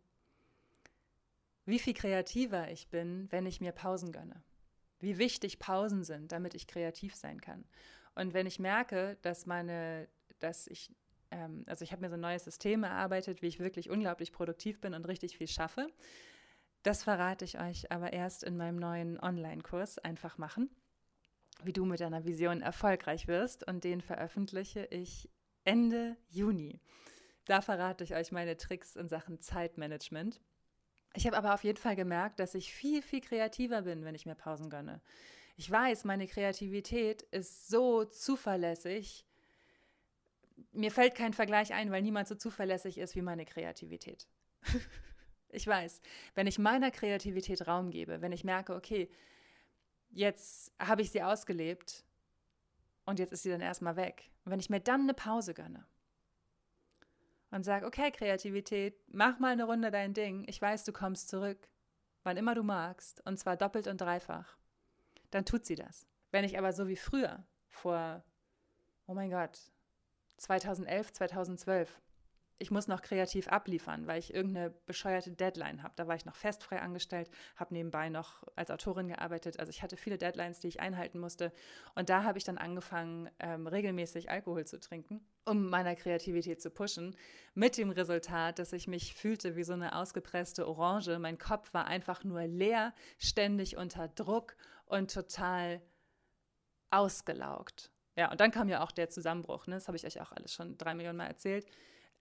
wie 1.66 1.80
viel 1.80 1.96
kreativer 1.96 2.70
ich 2.70 2.90
bin, 2.90 3.28
wenn 3.32 3.48
ich 3.48 3.60
mir 3.60 3.72
Pausen 3.72 4.12
gönne. 4.12 4.44
Wie 5.00 5.18
wichtig 5.18 5.58
Pausen 5.58 6.04
sind, 6.04 6.32
damit 6.32 6.54
ich 6.54 6.68
kreativ 6.68 7.16
sein 7.16 7.42
kann. 7.42 7.66
Und 8.14 8.36
wenn 8.36 8.46
ich 8.46 8.60
merke, 8.60 9.18
dass 9.24 9.48
meine, 9.48 10.08
dass 10.40 10.68
ich, 10.68 10.92
ähm, 11.32 11.64
also 11.66 11.84
ich 11.84 11.92
habe 11.92 12.02
mir 12.02 12.10
so 12.10 12.16
ein 12.16 12.22
neues 12.22 12.44
System 12.44 12.84
erarbeitet, 12.84 13.42
wie 13.42 13.48
ich 13.48 13.60
wirklich 13.60 13.90
unglaublich 13.90 14.32
produktiv 14.32 14.80
bin 14.80 14.94
und 14.94 15.08
richtig 15.08 15.38
viel 15.38 15.48
schaffe, 15.48 15.92
das 16.84 17.04
verrate 17.04 17.46
ich 17.46 17.60
euch 17.60 17.92
aber 17.92 18.14
erst 18.14 18.44
in 18.44 18.58
meinem 18.58 18.78
neuen 18.78 19.20
Online-Kurs 19.20 20.00
Einfach 20.00 20.38
machen, 20.38 20.70
wie 21.64 21.74
du 21.74 21.86
mit 21.86 22.02
deiner 22.02 22.26
Vision 22.26 22.62
erfolgreich 22.62 23.28
wirst. 23.28 23.66
Und 23.66 23.86
den 23.86 24.02
veröffentliche 24.02 24.86
ich 24.86 25.30
Ende 25.64 26.18
Juni. 26.30 26.82
Da 27.46 27.62
verrate 27.62 28.04
ich 28.04 28.16
euch 28.16 28.32
meine 28.32 28.58
Tricks 28.58 28.96
in 28.98 29.08
Sachen 29.08 29.40
Zeitmanagement. 29.40 30.42
Ich 31.16 31.26
habe 31.26 31.38
aber 31.38 31.54
auf 31.54 31.64
jeden 31.64 31.78
Fall 31.78 31.96
gemerkt, 31.96 32.40
dass 32.40 32.56
ich 32.56 32.74
viel, 32.74 33.02
viel 33.02 33.22
kreativer 33.22 33.84
bin, 33.84 34.04
wenn 34.04 34.16
ich 34.16 34.26
mir 34.26 34.36
Pausen 34.36 34.70
gönne. 34.70 35.02
Ich 35.56 35.70
weiß, 35.70 36.04
meine 36.04 36.28
Kreativität 36.28 37.22
ist 37.22 37.68
so 37.68 38.04
zuverlässig. 38.06 39.26
Mir 40.72 40.92
fällt 40.92 41.16
kein 41.16 41.34
Vergleich 41.34 41.74
ein, 41.74 41.92
weil 41.92 42.02
niemand 42.02 42.28
so 42.28 42.36
zuverlässig 42.36 42.98
ist 42.98 43.16
wie 43.16 43.22
meine 43.22 43.46
Kreativität. 43.46 44.28
Ich 45.54 45.68
weiß, 45.68 46.02
wenn 46.36 46.48
ich 46.48 46.60
meiner 46.60 46.92
Kreativität 46.92 47.68
Raum 47.68 47.92
gebe, 47.92 48.22
wenn 48.22 48.32
ich 48.32 48.44
merke, 48.44 48.76
okay, 48.76 49.10
jetzt 50.10 50.72
habe 50.80 51.02
ich 51.02 51.12
sie 51.12 51.24
ausgelebt 51.24 52.04
und 53.06 53.20
jetzt 53.20 53.34
ist 53.34 53.44
sie 53.44 53.50
dann 53.50 53.62
erstmal 53.62 53.96
weg. 53.96 54.32
Und 54.46 54.52
wenn 54.52 54.60
ich 54.60 54.70
mir 54.70 54.80
dann 54.80 55.02
eine 55.02 55.14
Pause 55.14 55.54
gönne 55.54 55.86
und 57.52 57.64
sage, 57.64 57.86
okay, 57.86 58.12
Kreativität, 58.12 58.96
mach 59.08 59.40
mal 59.40 59.54
eine 59.54 59.66
Runde 59.66 59.92
dein 59.92 60.14
Ding, 60.14 60.46
ich 60.48 60.62
weiß, 60.62 60.84
du 60.86 60.92
kommst 60.92 61.30
zurück, 61.30 61.68
wann 62.24 62.38
immer 62.38 62.56
du 62.56 62.64
magst, 62.64 63.26
und 63.26 63.38
zwar 63.38 63.58
doppelt 63.58 63.88
und 63.88 64.02
dreifach, 64.02 64.58
dann 65.30 65.46
tut 65.46 65.66
sie 65.66 65.76
das. 65.76 66.08
Wenn 66.32 66.44
ich 66.44 66.58
aber 66.58 66.74
so 66.74 66.88
wie 66.88 66.96
früher, 66.96 67.46
vor, 67.68 68.24
oh 69.08 69.14
mein 69.14 69.30
Gott, 69.30 69.60
2011, 70.38 71.14
2012, 71.14 72.02
ich 72.60 72.72
muss 72.72 72.88
noch 72.88 73.02
kreativ 73.02 73.48
abliefern, 73.48 74.08
weil 74.08 74.20
ich 74.20 74.34
irgendeine 74.34 74.70
bescheuerte 74.86 75.32
Deadline 75.32 75.84
habe. 75.84 75.94
Da 75.96 76.08
war 76.08 76.16
ich 76.16 76.26
noch 76.26 76.36
festfrei 76.36 76.82
angestellt, 76.82 77.30
habe 77.56 77.74
nebenbei 77.74 78.10
noch 78.10 78.44
als 78.56 78.72
Autorin 78.72 79.08
gearbeitet. 79.08 79.60
Also 79.60 79.70
ich 79.70 79.82
hatte 79.82 79.98
viele 79.98 80.18
Deadlines, 80.18 80.60
die 80.60 80.68
ich 80.68 80.80
einhalten 80.80 81.20
musste. 81.20 81.52
Und 81.96 82.10
da 82.10 82.24
habe 82.24 82.38
ich 82.38 82.44
dann 82.44 82.58
angefangen, 82.58 83.30
ähm, 83.40 83.68
regelmäßig 83.68 84.30
Alkohol 84.30 84.66
zu 84.66 84.80
trinken, 84.80 85.26
um 85.46 85.70
meiner 85.70 85.96
Kreativität 85.96 86.62
zu 86.62 86.70
pushen. 86.70 87.16
Mit 87.54 87.78
dem 87.78 87.90
Resultat, 87.90 88.60
dass 88.60 88.74
ich 88.74 88.88
mich 88.88 89.14
fühlte 89.14 89.56
wie 89.56 89.64
so 89.64 89.74
eine 89.74 89.96
ausgepresste 89.96 90.68
Orange. 90.68 91.20
Mein 91.20 91.38
Kopf 91.38 91.74
war 91.74 91.86
einfach 91.86 92.24
nur 92.24 92.44
leer, 92.44 92.94
ständig 93.18 93.78
unter 93.78 94.08
Druck 94.08 94.56
und 94.86 95.14
total 95.14 95.82
ausgelaugt. 96.92 97.92
Ja, 98.16 98.32
und 98.32 98.40
dann 98.40 98.52
kam 98.52 98.70
ja 98.70 98.84
auch 98.84 98.92
der 98.92 99.10
Zusammenbruch. 99.10 99.68
Ne? 99.68 99.76
Das 99.76 99.88
habe 99.88 99.98
ich 99.98 100.06
euch 100.06 100.22
auch 100.22 100.32
alles 100.32 100.54
schon 100.54 100.78
drei 100.78 100.94
Millionen 100.94 101.18
Mal 101.18 101.28
erzählt. 101.28 101.66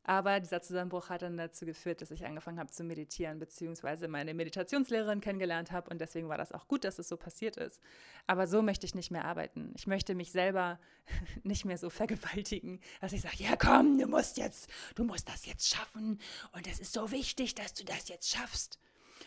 Aber 0.05 0.41
dieser 0.41 0.61
Zusammenbruch 0.62 1.11
hat 1.11 1.23
dann 1.23 1.37
dazu 1.37 1.65
geführt, 1.65 2.01
dass 2.01 2.11
ich 2.11 2.27
angefangen 2.27 2.59
habe 2.59 2.71
zu 2.71 2.83
meditieren, 2.83 3.38
beziehungsweise 3.38 4.09
meine 4.09 4.35
Meditationslehrerin 4.35 5.21
kennengelernt 5.21 5.71
habe. 5.71 5.91
Und 5.91 6.01
deswegen 6.01 6.29
war 6.29 6.38
das 6.38 6.51
auch 6.53 6.67
gut, 6.67 6.85
dass 6.85 6.99
es 6.99 7.09
so 7.09 7.17
passiert 7.17 7.57
ist. 7.57 7.81
Aber 8.27 8.49
so 8.49 8.62
möchte 8.62 8.85
ich 8.85 8.97
nicht 8.97 9.12
mehr 9.12 9.25
arbeiten. 9.25 9.73
Ich 9.77 9.87
möchte 9.87 10.15
mich 10.17 10.33
selber 10.33 10.81
nicht 11.45 11.65
mehr 11.65 11.79
so 11.79 11.88
vergewaltigen, 11.88 12.81
dass 13.01 13.12
ich 13.12 13.21
sage, 13.21 13.37
ja 13.38 13.55
komm, 13.57 13.99
du 13.99 14.07
musst 14.09 14.38
jetzt, 14.38 14.69
du 14.97 15.05
musst 15.05 15.29
das 15.29 15.47
jetzt 15.47 15.69
schaffen. 15.69 16.21
Und 16.53 16.67
es 16.67 16.81
ist 16.81 16.93
so 16.93 17.12
wichtig, 17.12 17.55
dass 17.55 17.75
du 17.75 17.85
das 17.85 18.09
jetzt 18.09 18.31
schaffst. 18.31 18.81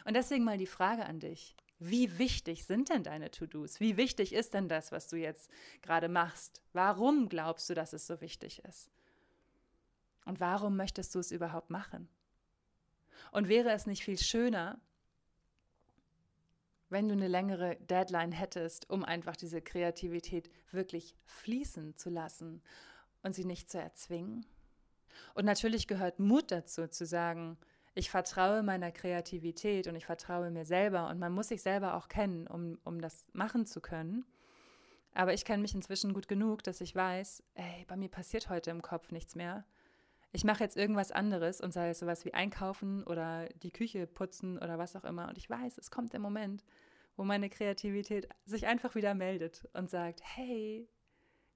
Und 0.03 0.15
deswegen 0.15 0.43
mal 0.43 0.57
die 0.57 0.67
Frage 0.67 1.05
an 1.05 1.19
dich. 1.19 1.55
Wie 1.79 2.17
wichtig 2.17 2.65
sind 2.65 2.89
denn 2.89 3.03
deine 3.03 3.31
To-Dos? 3.31 3.79
Wie 3.79 3.97
wichtig 3.97 4.33
ist 4.33 4.53
denn 4.53 4.69
das, 4.69 4.91
was 4.91 5.07
du 5.07 5.17
jetzt 5.17 5.49
gerade 5.81 6.09
machst? 6.09 6.61
Warum 6.73 7.27
glaubst 7.27 7.69
du, 7.69 7.73
dass 7.73 7.93
es 7.93 8.07
so 8.07 8.21
wichtig 8.21 8.63
ist? 8.65 8.89
Und 10.25 10.39
warum 10.39 10.75
möchtest 10.75 11.13
du 11.15 11.19
es 11.19 11.31
überhaupt 11.31 11.69
machen? 11.69 12.09
Und 13.31 13.47
wäre 13.47 13.71
es 13.71 13.85
nicht 13.85 14.03
viel 14.03 14.17
schöner, 14.17 14.79
wenn 16.89 17.07
du 17.07 17.13
eine 17.13 17.27
längere 17.27 17.77
Deadline 17.77 18.31
hättest, 18.31 18.89
um 18.89 19.03
einfach 19.03 19.35
diese 19.35 19.61
Kreativität 19.61 20.49
wirklich 20.71 21.15
fließen 21.25 21.95
zu 21.95 22.09
lassen 22.09 22.61
und 23.21 23.33
sie 23.33 23.45
nicht 23.45 23.69
zu 23.69 23.79
erzwingen? 23.79 24.45
Und 25.33 25.45
natürlich 25.45 25.87
gehört 25.87 26.19
Mut 26.19 26.51
dazu, 26.51 26.87
zu 26.87 27.05
sagen, 27.05 27.57
ich 27.93 28.09
vertraue 28.09 28.61
meiner 28.61 28.91
Kreativität 28.91 29.87
und 29.87 29.95
ich 29.95 30.05
vertraue 30.05 30.51
mir 30.51 30.65
selber 30.65 31.07
und 31.07 31.19
man 31.19 31.31
muss 31.31 31.47
sich 31.47 31.61
selber 31.61 31.95
auch 31.95 32.09
kennen, 32.09 32.45
um, 32.47 32.77
um 32.83 32.99
das 32.99 33.25
machen 33.31 33.65
zu 33.65 33.79
können. 33.79 34.25
Aber 35.13 35.33
ich 35.33 35.45
kenne 35.45 35.61
mich 35.61 35.73
inzwischen 35.73 36.13
gut 36.13 36.27
genug, 36.27 36.61
dass 36.63 36.81
ich 36.81 36.93
weiß, 36.93 37.41
ey, 37.53 37.85
bei 37.87 37.95
mir 37.95 38.09
passiert 38.09 38.49
heute 38.49 38.71
im 38.71 38.81
Kopf 38.81 39.11
nichts 39.11 39.35
mehr 39.35 39.63
ich 40.35 40.43
mache 40.43 40.61
jetzt 40.61 40.75
irgendwas 40.75 41.13
anderes 41.13 41.61
und 41.61 41.71
sei 41.71 41.89
es 41.89 41.99
sowas 41.99 42.25
wie 42.25 42.33
einkaufen 42.33 43.05
oder 43.05 43.47
die 43.63 43.71
Küche 43.71 44.05
putzen 44.05 44.57
oder 44.57 44.77
was 44.77 44.97
auch 44.97 45.05
immer. 45.05 45.29
Und 45.29 45.37
ich 45.37 45.49
weiß, 45.49 45.77
es 45.77 45.89
kommt 45.89 46.11
der 46.11 46.19
Moment, 46.19 46.65
wo 47.15 47.23
meine 47.23 47.49
Kreativität 47.49 48.27
sich 48.43 48.67
einfach 48.67 48.95
wieder 48.95 49.15
meldet 49.15 49.65
und 49.71 49.89
sagt, 49.89 50.19
hey, 50.23 50.89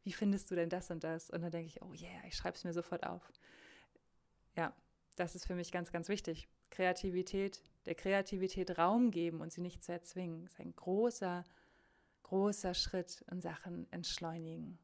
wie 0.03 0.13
findest 0.13 0.49
du 0.49 0.55
denn 0.55 0.69
das 0.69 0.89
und 0.91 1.03
das? 1.03 1.29
Und 1.29 1.41
dann 1.41 1.51
denke 1.51 1.67
ich, 1.67 1.81
oh 1.81 1.93
yeah, 1.93 2.23
ich 2.25 2.37
schreibe 2.37 2.55
es 2.55 2.63
mir 2.63 2.71
sofort 2.71 3.05
auf. 3.05 3.33
Ja, 4.55 4.73
das 5.17 5.35
ist 5.35 5.45
für 5.45 5.55
mich 5.55 5.73
ganz, 5.73 5.91
ganz 5.91 6.07
wichtig. 6.07 6.47
Kreativität, 6.69 7.61
der 7.85 7.95
Kreativität 7.95 8.77
Raum 8.77 9.11
geben 9.11 9.41
und 9.41 9.51
sie 9.51 9.61
nicht 9.61 9.83
zu 9.83 9.91
erzwingen, 9.91 10.45
ist 10.45 10.57
ein 10.57 10.73
großer, 10.73 11.43
großer 12.23 12.73
Schritt 12.73 13.25
in 13.29 13.41
Sachen 13.41 13.91
Entschleunigen. 13.91 14.79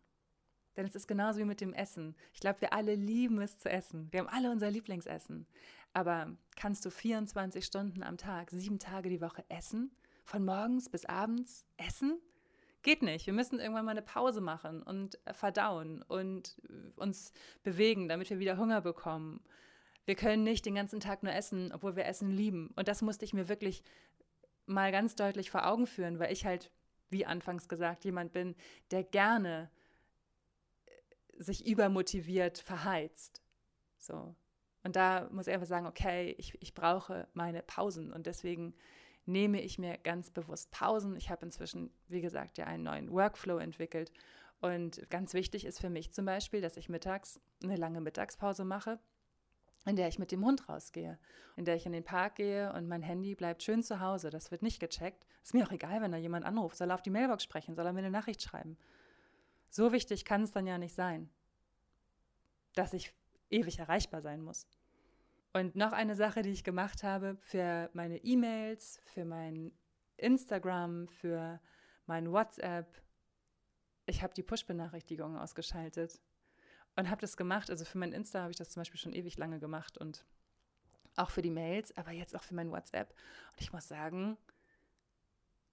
Denn 0.75 0.85
es 0.85 0.95
ist 0.95 1.07
genauso 1.07 1.39
wie 1.39 1.45
mit 1.45 1.61
dem 1.61 1.73
Essen. 1.73 2.15
Ich 2.33 2.39
glaube, 2.39 2.61
wir 2.61 2.73
alle 2.73 2.95
lieben 2.95 3.41
es 3.41 3.57
zu 3.57 3.69
essen. 3.69 4.07
Wir 4.11 4.19
haben 4.19 4.27
alle 4.27 4.51
unser 4.51 4.69
Lieblingsessen. 4.69 5.47
Aber 5.93 6.35
kannst 6.57 6.85
du 6.85 6.89
24 6.89 7.63
Stunden 7.63 8.03
am 8.03 8.17
Tag, 8.17 8.49
sieben 8.51 8.79
Tage 8.79 9.09
die 9.09 9.21
Woche 9.21 9.45
essen? 9.49 9.91
Von 10.25 10.43
morgens 10.43 10.89
bis 10.89 11.05
abends 11.05 11.65
essen? 11.77 12.19
Geht 12.81 13.01
nicht. 13.01 13.25
Wir 13.25 13.33
müssen 13.33 13.59
irgendwann 13.59 13.85
mal 13.85 13.91
eine 13.91 14.01
Pause 14.01 14.41
machen 14.41 14.83
und 14.83 15.17
äh, 15.25 15.33
verdauen 15.33 16.03
und 16.03 16.61
äh, 16.69 16.99
uns 16.99 17.31
bewegen, 17.63 18.07
damit 18.07 18.29
wir 18.29 18.39
wieder 18.39 18.57
Hunger 18.57 18.81
bekommen. 18.81 19.41
Wir 20.05 20.15
können 20.15 20.43
nicht 20.43 20.65
den 20.65 20.75
ganzen 20.75 20.99
Tag 20.99 21.23
nur 21.23 21.33
essen, 21.33 21.71
obwohl 21.73 21.95
wir 21.95 22.05
Essen 22.05 22.29
lieben. 22.29 22.71
Und 22.75 22.87
das 22.87 23.01
musste 23.01 23.25
ich 23.25 23.33
mir 23.33 23.49
wirklich 23.49 23.81
mal 24.67 24.91
ganz 24.91 25.15
deutlich 25.15 25.49
vor 25.49 25.65
Augen 25.65 25.87
führen, 25.87 26.19
weil 26.19 26.31
ich 26.31 26.45
halt, 26.45 26.71
wie 27.09 27.25
anfangs 27.25 27.67
gesagt, 27.67 28.05
jemand 28.05 28.33
bin, 28.33 28.55
der 28.91 29.03
gerne 29.03 29.71
sich 31.37 31.67
übermotiviert 31.67 32.59
verheizt. 32.59 33.41
So. 33.97 34.35
Und 34.83 34.95
da 34.95 35.27
muss 35.31 35.47
ich 35.47 35.53
einfach 35.53 35.67
sagen, 35.67 35.87
okay, 35.87 36.35
ich, 36.37 36.61
ich 36.61 36.73
brauche 36.73 37.27
meine 37.33 37.63
Pausen 37.63 38.13
und 38.13 38.27
deswegen 38.27 38.75
nehme 39.25 39.61
ich 39.61 39.79
mir 39.79 39.97
ganz 39.97 40.29
bewusst 40.29 40.71
Pausen. 40.71 41.15
Ich 41.15 41.29
habe 41.29 41.45
inzwischen, 41.45 41.91
wie 42.07 42.21
gesagt, 42.21 42.57
ja 42.57 42.65
einen 42.65 42.83
neuen 42.83 43.11
Workflow 43.11 43.57
entwickelt. 43.57 44.11
Und 44.61 45.09
ganz 45.09 45.33
wichtig 45.33 45.65
ist 45.65 45.79
für 45.79 45.89
mich 45.89 46.11
zum 46.11 46.25
Beispiel, 46.25 46.61
dass 46.61 46.77
ich 46.77 46.89
mittags 46.89 47.39
eine 47.63 47.75
lange 47.75 48.01
Mittagspause 48.01 48.63
mache, 48.63 48.99
in 49.85 49.95
der 49.95 50.07
ich 50.07 50.19
mit 50.19 50.31
dem 50.31 50.45
Hund 50.45 50.69
rausgehe, 50.69 51.19
in 51.55 51.65
der 51.65 51.75
ich 51.75 51.85
in 51.85 51.91
den 51.91 52.03
Park 52.03 52.35
gehe 52.35 52.71
und 52.73 52.87
mein 52.87 53.01
Handy 53.01 53.35
bleibt 53.35 53.63
schön 53.63 53.83
zu 53.83 53.99
Hause. 53.99 54.29
Das 54.29 54.51
wird 54.51 54.61
nicht 54.61 54.79
gecheckt. 54.79 55.25
Ist 55.43 55.53
mir 55.53 55.65
auch 55.65 55.71
egal, 55.71 56.01
wenn 56.01 56.11
da 56.11 56.17
jemand 56.17 56.45
anruft. 56.45 56.77
Soll 56.77 56.91
er 56.91 56.95
auf 56.95 57.01
die 57.01 57.09
Mailbox 57.09 57.43
sprechen? 57.43 57.75
Soll 57.75 57.85
er 57.85 57.93
mir 57.93 57.99
eine 57.99 58.11
Nachricht 58.11 58.41
schreiben? 58.41 58.77
So 59.75 59.91
wichtig 59.91 60.23
kann 60.23 60.43
es 60.43 60.53
dann 60.53 60.67
ja 60.67 60.77
nicht 60.77 60.95
sein, 60.95 61.29
dass 62.75 62.93
ich 62.93 63.13
ewig 63.49 63.77
erreichbar 63.77 64.21
sein 64.21 64.41
muss. 64.41 64.69
Und 65.51 65.75
noch 65.75 65.91
eine 65.91 66.15
Sache, 66.15 66.43
die 66.43 66.51
ich 66.51 66.63
gemacht 66.63 67.03
habe 67.03 67.35
für 67.41 67.89
meine 67.91 68.23
E-Mails, 68.23 69.01
für 69.03 69.25
mein 69.25 69.73
Instagram, 70.15 71.09
für 71.09 71.59
mein 72.05 72.31
WhatsApp. 72.31 72.87
Ich 74.05 74.23
habe 74.23 74.33
die 74.33 74.43
Push-Benachrichtigungen 74.43 75.37
ausgeschaltet 75.37 76.21
und 76.95 77.09
habe 77.09 77.19
das 77.19 77.35
gemacht. 77.35 77.69
Also 77.69 77.83
für 77.83 77.97
mein 77.97 78.13
Insta 78.13 78.43
habe 78.43 78.51
ich 78.51 78.57
das 78.57 78.69
zum 78.69 78.79
Beispiel 78.79 79.01
schon 79.01 79.11
ewig 79.11 79.37
lange 79.37 79.59
gemacht 79.59 79.97
und 79.97 80.25
auch 81.17 81.31
für 81.31 81.41
die 81.41 81.51
Mails, 81.51 81.91
aber 81.97 82.11
jetzt 82.11 82.33
auch 82.33 82.43
für 82.43 82.55
mein 82.55 82.71
WhatsApp. 82.71 83.13
Und 83.51 83.59
ich 83.59 83.73
muss 83.73 83.89
sagen, 83.89 84.37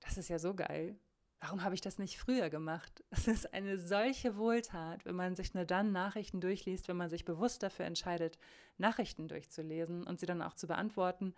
das 0.00 0.18
ist 0.18 0.28
ja 0.28 0.40
so 0.40 0.54
geil 0.54 0.98
warum 1.42 1.64
habe 1.64 1.74
ich 1.74 1.80
das 1.80 1.98
nicht 1.98 2.18
früher 2.18 2.48
gemacht? 2.48 3.04
Es 3.10 3.26
ist 3.26 3.52
eine 3.52 3.78
solche 3.78 4.36
Wohltat, 4.36 5.04
wenn 5.04 5.16
man 5.16 5.34
sich 5.34 5.54
nur 5.54 5.64
dann 5.64 5.92
Nachrichten 5.92 6.40
durchliest, 6.40 6.88
wenn 6.88 6.96
man 6.96 7.10
sich 7.10 7.24
bewusst 7.24 7.62
dafür 7.62 7.84
entscheidet, 7.84 8.38
Nachrichten 8.78 9.28
durchzulesen 9.28 10.04
und 10.04 10.20
sie 10.20 10.26
dann 10.26 10.40
auch 10.40 10.54
zu 10.54 10.66
beantworten 10.66 11.34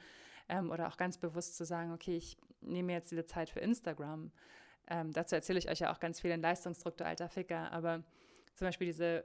ähm, 0.48 0.70
oder 0.70 0.88
auch 0.88 0.98
ganz 0.98 1.18
bewusst 1.18 1.56
zu 1.56 1.64
sagen, 1.64 1.92
okay, 1.92 2.16
ich 2.16 2.36
nehme 2.60 2.92
jetzt 2.92 3.10
diese 3.10 3.24
Zeit 3.24 3.48
für 3.48 3.60
Instagram. 3.60 4.30
Ähm, 4.86 5.10
dazu 5.12 5.34
erzähle 5.34 5.58
ich 5.58 5.70
euch 5.70 5.80
ja 5.80 5.92
auch 5.92 6.00
ganz 6.00 6.20
viel 6.20 6.30
in 6.30 6.42
Leistungsdruck, 6.42 6.98
du 6.98 7.06
alter 7.06 7.30
Ficker, 7.30 7.72
aber 7.72 8.04
zum 8.54 8.68
Beispiel 8.68 8.86
diese 8.86 9.24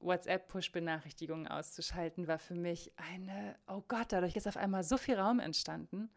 WhatsApp-Push-Benachrichtigungen 0.00 1.46
auszuschalten, 1.46 2.26
war 2.26 2.40
für 2.40 2.54
mich 2.56 2.92
eine, 2.96 3.56
oh 3.68 3.82
Gott, 3.86 4.12
dadurch 4.12 4.34
ist 4.34 4.48
auf 4.48 4.56
einmal 4.56 4.82
so 4.82 4.96
viel 4.96 5.16
Raum 5.16 5.38
entstanden. 5.38 6.10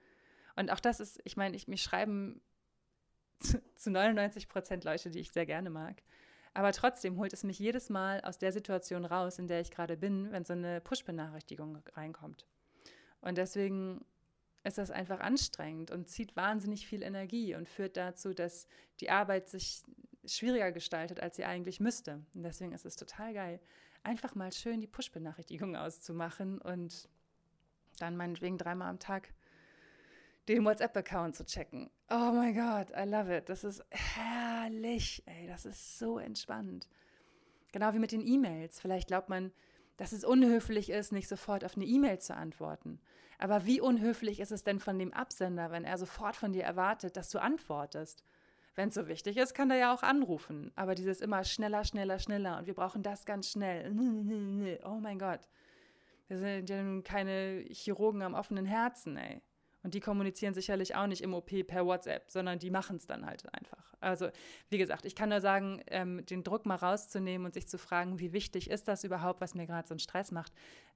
Und 0.56 0.72
auch 0.72 0.80
das 0.80 1.00
ist, 1.00 1.20
ich 1.24 1.38
meine, 1.38 1.56
ich, 1.56 1.68
mich 1.68 1.84
schreiben 1.84 2.42
zu 3.76 3.92
99 3.92 4.48
Prozent 4.48 4.84
Leute, 4.84 5.10
die 5.10 5.20
ich 5.20 5.32
sehr 5.32 5.46
gerne 5.46 5.70
mag. 5.70 6.02
Aber 6.54 6.74
trotzdem 6.74 7.18
holt 7.18 7.34
es 7.34 7.44
mich 7.44 7.60
jedes 7.60 7.90
Mal 7.90 8.22
aus 8.22 8.38
der 8.38 8.52
Situation 8.52 9.06
raus, 9.06 9.40
in 9.40 9.48
der 9.48 9.62
ich 9.62 9.72
gerade 9.72 9.96
bin, 9.96 10.32
wenn 10.32 10.44
so 10.44 10.54
eine 10.54 10.82
Push-Benachrichtigung 10.82 11.82
reinkommt. 11.94 12.46
Und 13.22 13.38
deswegen 13.38 14.04
ist 14.64 14.78
das 14.78 14.92
einfach 14.92 15.20
anstrengend 15.20 15.92
und 15.92 16.10
zieht 16.10 16.36
wahnsinnig 16.36 16.86
viel 16.86 17.04
Energie 17.04 17.56
und 17.56 17.68
führt 17.68 17.98
dazu, 17.98 18.34
dass 18.34 18.68
die 19.00 19.10
Arbeit 19.10 19.48
sich 19.48 19.84
schwieriger 20.26 20.72
gestaltet, 20.72 21.20
als 21.20 21.36
sie 21.36 21.46
eigentlich 21.46 21.80
müsste. 21.80 22.24
Und 22.36 22.44
deswegen 22.44 22.74
ist 22.74 22.86
es 22.86 22.96
total 22.96 23.34
geil, 23.34 23.60
einfach 24.04 24.36
mal 24.36 24.52
schön 24.52 24.82
die 24.82 24.88
Push-Benachrichtigung 24.88 25.76
auszumachen 25.76 26.60
und 26.60 27.10
dann 28.00 28.18
meinetwegen 28.18 28.58
dreimal 28.58 28.90
am 28.90 29.00
Tag 29.00 29.34
den 30.56 30.66
WhatsApp-Account 30.66 31.36
zu 31.36 31.46
checken. 31.46 31.90
Oh 32.10 32.32
mein 32.34 32.54
Gott, 32.54 32.90
I 32.98 33.08
love 33.08 33.36
it. 33.36 33.50
Das 33.50 33.64
ist 33.64 33.84
herrlich. 33.90 35.24
Ey, 35.26 35.48
das 35.48 35.66
ist 35.66 36.00
so 36.00 36.20
entspannt. 36.20 36.88
Genau 37.72 37.94
wie 37.94 38.00
mit 38.00 38.12
den 38.12 38.26
E-Mails. 38.26 38.80
Vielleicht 38.80 39.08
glaubt 39.08 39.30
man, 39.30 39.52
dass 39.98 40.12
es 40.12 40.24
unhöflich 40.24 40.90
ist, 40.90 41.12
nicht 41.12 41.28
sofort 41.28 41.64
auf 41.64 41.76
eine 41.76 41.86
E-Mail 41.86 42.20
zu 42.20 42.36
antworten. 42.36 43.00
Aber 43.38 43.66
wie 43.66 43.82
unhöflich 43.82 44.40
ist 44.40 44.52
es 44.52 44.64
denn 44.64 44.80
von 44.80 45.00
dem 45.00 45.14
Absender, 45.14 45.72
wenn 45.72 45.84
er 45.84 45.98
sofort 45.98 46.36
von 46.36 46.54
dir 46.54 46.64
erwartet, 46.64 47.18
dass 47.18 47.30
du 47.30 47.40
antwortest? 47.40 48.24
Wenn 48.76 48.90
es 48.90 48.96
so 48.96 49.08
wichtig 49.08 49.38
ist, 49.38 49.54
kann 49.54 49.70
er 49.70 49.78
ja 49.78 49.94
auch 49.94 50.04
anrufen. 50.04 50.72
Aber 50.76 50.96
dieses 50.96 51.22
immer 51.22 51.44
schneller, 51.44 51.84
schneller, 51.84 52.20
schneller 52.20 52.58
und 52.58 52.68
wir 52.68 52.74
brauchen 52.74 53.04
das 53.04 53.26
ganz 53.26 53.50
schnell. 53.50 53.92
Oh 54.86 55.00
mein 55.02 55.20
Gott. 55.20 55.42
Wir 56.28 56.38
sind 56.38 56.70
ja 56.70 56.82
nun 56.82 57.04
keine 57.04 57.66
Chirurgen 57.70 58.22
am 58.22 58.36
offenen 58.36 58.66
Herzen, 58.66 59.18
ey. 59.18 59.42
Und 59.84 59.96
die 59.96 60.00
kommunizieren 60.00 60.54
sicherlich 60.54 60.96
auch 60.96 61.08
nicht 61.08 61.22
im 61.22 61.34
OP 61.34 61.50
per 61.66 61.86
WhatsApp, 61.86 62.30
sondern 62.30 62.60
die 62.60 62.70
machen 62.70 62.98
es 62.98 63.08
dann 63.08 63.26
halt 63.26 63.52
einfach. 63.54 63.94
Also, 64.00 64.30
wie 64.70 64.78
gesagt, 64.78 65.06
ich 65.06 65.16
kann 65.16 65.30
nur 65.30 65.42
sagen, 65.42 65.82
ähm, 65.88 66.26
den 66.26 66.44
Druck 66.44 66.66
mal 66.66 66.76
rauszunehmen 66.76 67.46
und 67.46 67.54
sich 67.54 67.68
zu 67.68 67.78
fragen, 67.78 68.20
wie 68.20 68.34
wichtig 68.34 68.70
ist 68.70 68.88
das 68.88 69.04
überhaupt, 69.04 69.42
was 69.42 69.56
mir 69.56 69.66
gerade 69.66 69.88
so 69.88 69.94
einen 69.94 70.00
Stress 70.00 70.32
macht, 70.32 70.54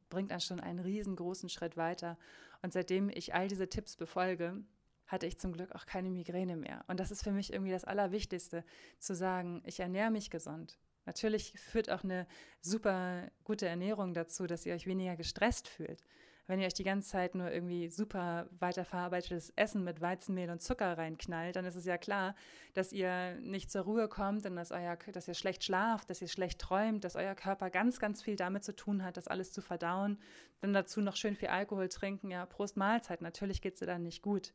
bringt 0.09 0.31
dann 0.31 0.39
schon 0.39 0.59
einen 0.59 0.79
riesengroßen 0.79 1.49
Schritt 1.49 1.77
weiter. 1.77 2.17
Und 2.61 2.73
seitdem 2.73 3.09
ich 3.09 3.33
all 3.33 3.47
diese 3.47 3.69
Tipps 3.69 3.95
befolge, 3.95 4.63
hatte 5.07 5.27
ich 5.27 5.39
zum 5.39 5.53
Glück 5.53 5.73
auch 5.73 5.85
keine 5.85 6.09
Migräne 6.09 6.55
mehr. 6.55 6.83
Und 6.87 6.99
das 6.99 7.11
ist 7.11 7.23
für 7.23 7.31
mich 7.31 7.53
irgendwie 7.53 7.71
das 7.71 7.85
Allerwichtigste, 7.85 8.63
zu 8.99 9.15
sagen, 9.15 9.61
ich 9.65 9.79
ernähre 9.79 10.11
mich 10.11 10.29
gesund. 10.29 10.79
Natürlich 11.05 11.53
führt 11.59 11.91
auch 11.91 12.03
eine 12.03 12.25
super 12.61 13.29
gute 13.43 13.67
Ernährung 13.67 14.15
dazu, 14.15 14.47
dass 14.47 14.65
ihr 14.65 14.73
euch 14.73 14.87
weniger 14.87 15.15
gestresst 15.15 15.67
fühlt 15.67 16.03
wenn 16.47 16.59
ihr 16.59 16.67
euch 16.67 16.73
die 16.73 16.83
ganze 16.83 17.09
Zeit 17.09 17.33
nur 17.33 17.51
irgendwie 17.51 17.89
super 17.89 18.47
weiterverarbeitetes 18.59 19.51
Essen 19.55 19.83
mit 19.83 20.01
Weizenmehl 20.01 20.49
und 20.49 20.61
Zucker 20.61 20.97
reinknallt, 20.97 21.55
dann 21.55 21.65
ist 21.65 21.75
es 21.75 21.85
ja 21.85 21.97
klar, 21.97 22.35
dass 22.73 22.93
ihr 22.93 23.35
nicht 23.41 23.71
zur 23.71 23.83
Ruhe 23.83 24.07
kommt 24.07 24.45
und 24.45 24.55
dass, 24.55 24.71
euer, 24.71 24.95
dass 25.11 25.27
ihr 25.27 25.33
schlecht 25.33 25.63
schlaft, 25.63 26.09
dass 26.09 26.21
ihr 26.21 26.27
schlecht 26.27 26.59
träumt, 26.59 27.03
dass 27.03 27.15
euer 27.15 27.33
Körper 27.33 27.69
ganz, 27.69 27.99
ganz 27.99 28.21
viel 28.21 28.35
damit 28.35 28.63
zu 28.63 28.75
tun 28.75 29.03
hat, 29.03 29.17
das 29.17 29.27
alles 29.27 29.51
zu 29.51 29.61
verdauen. 29.61 30.19
Dann 30.61 30.73
dazu 30.73 31.01
noch 31.01 31.15
schön 31.15 31.35
viel 31.35 31.49
Alkohol 31.49 31.89
trinken. 31.89 32.29
Ja, 32.29 32.45
Prost 32.45 32.77
Mahlzeit. 32.77 33.21
Natürlich 33.21 33.61
geht 33.61 33.73
es 33.73 33.79
dir 33.79 33.87
dann 33.87 34.03
nicht 34.03 34.21
gut. 34.21 34.53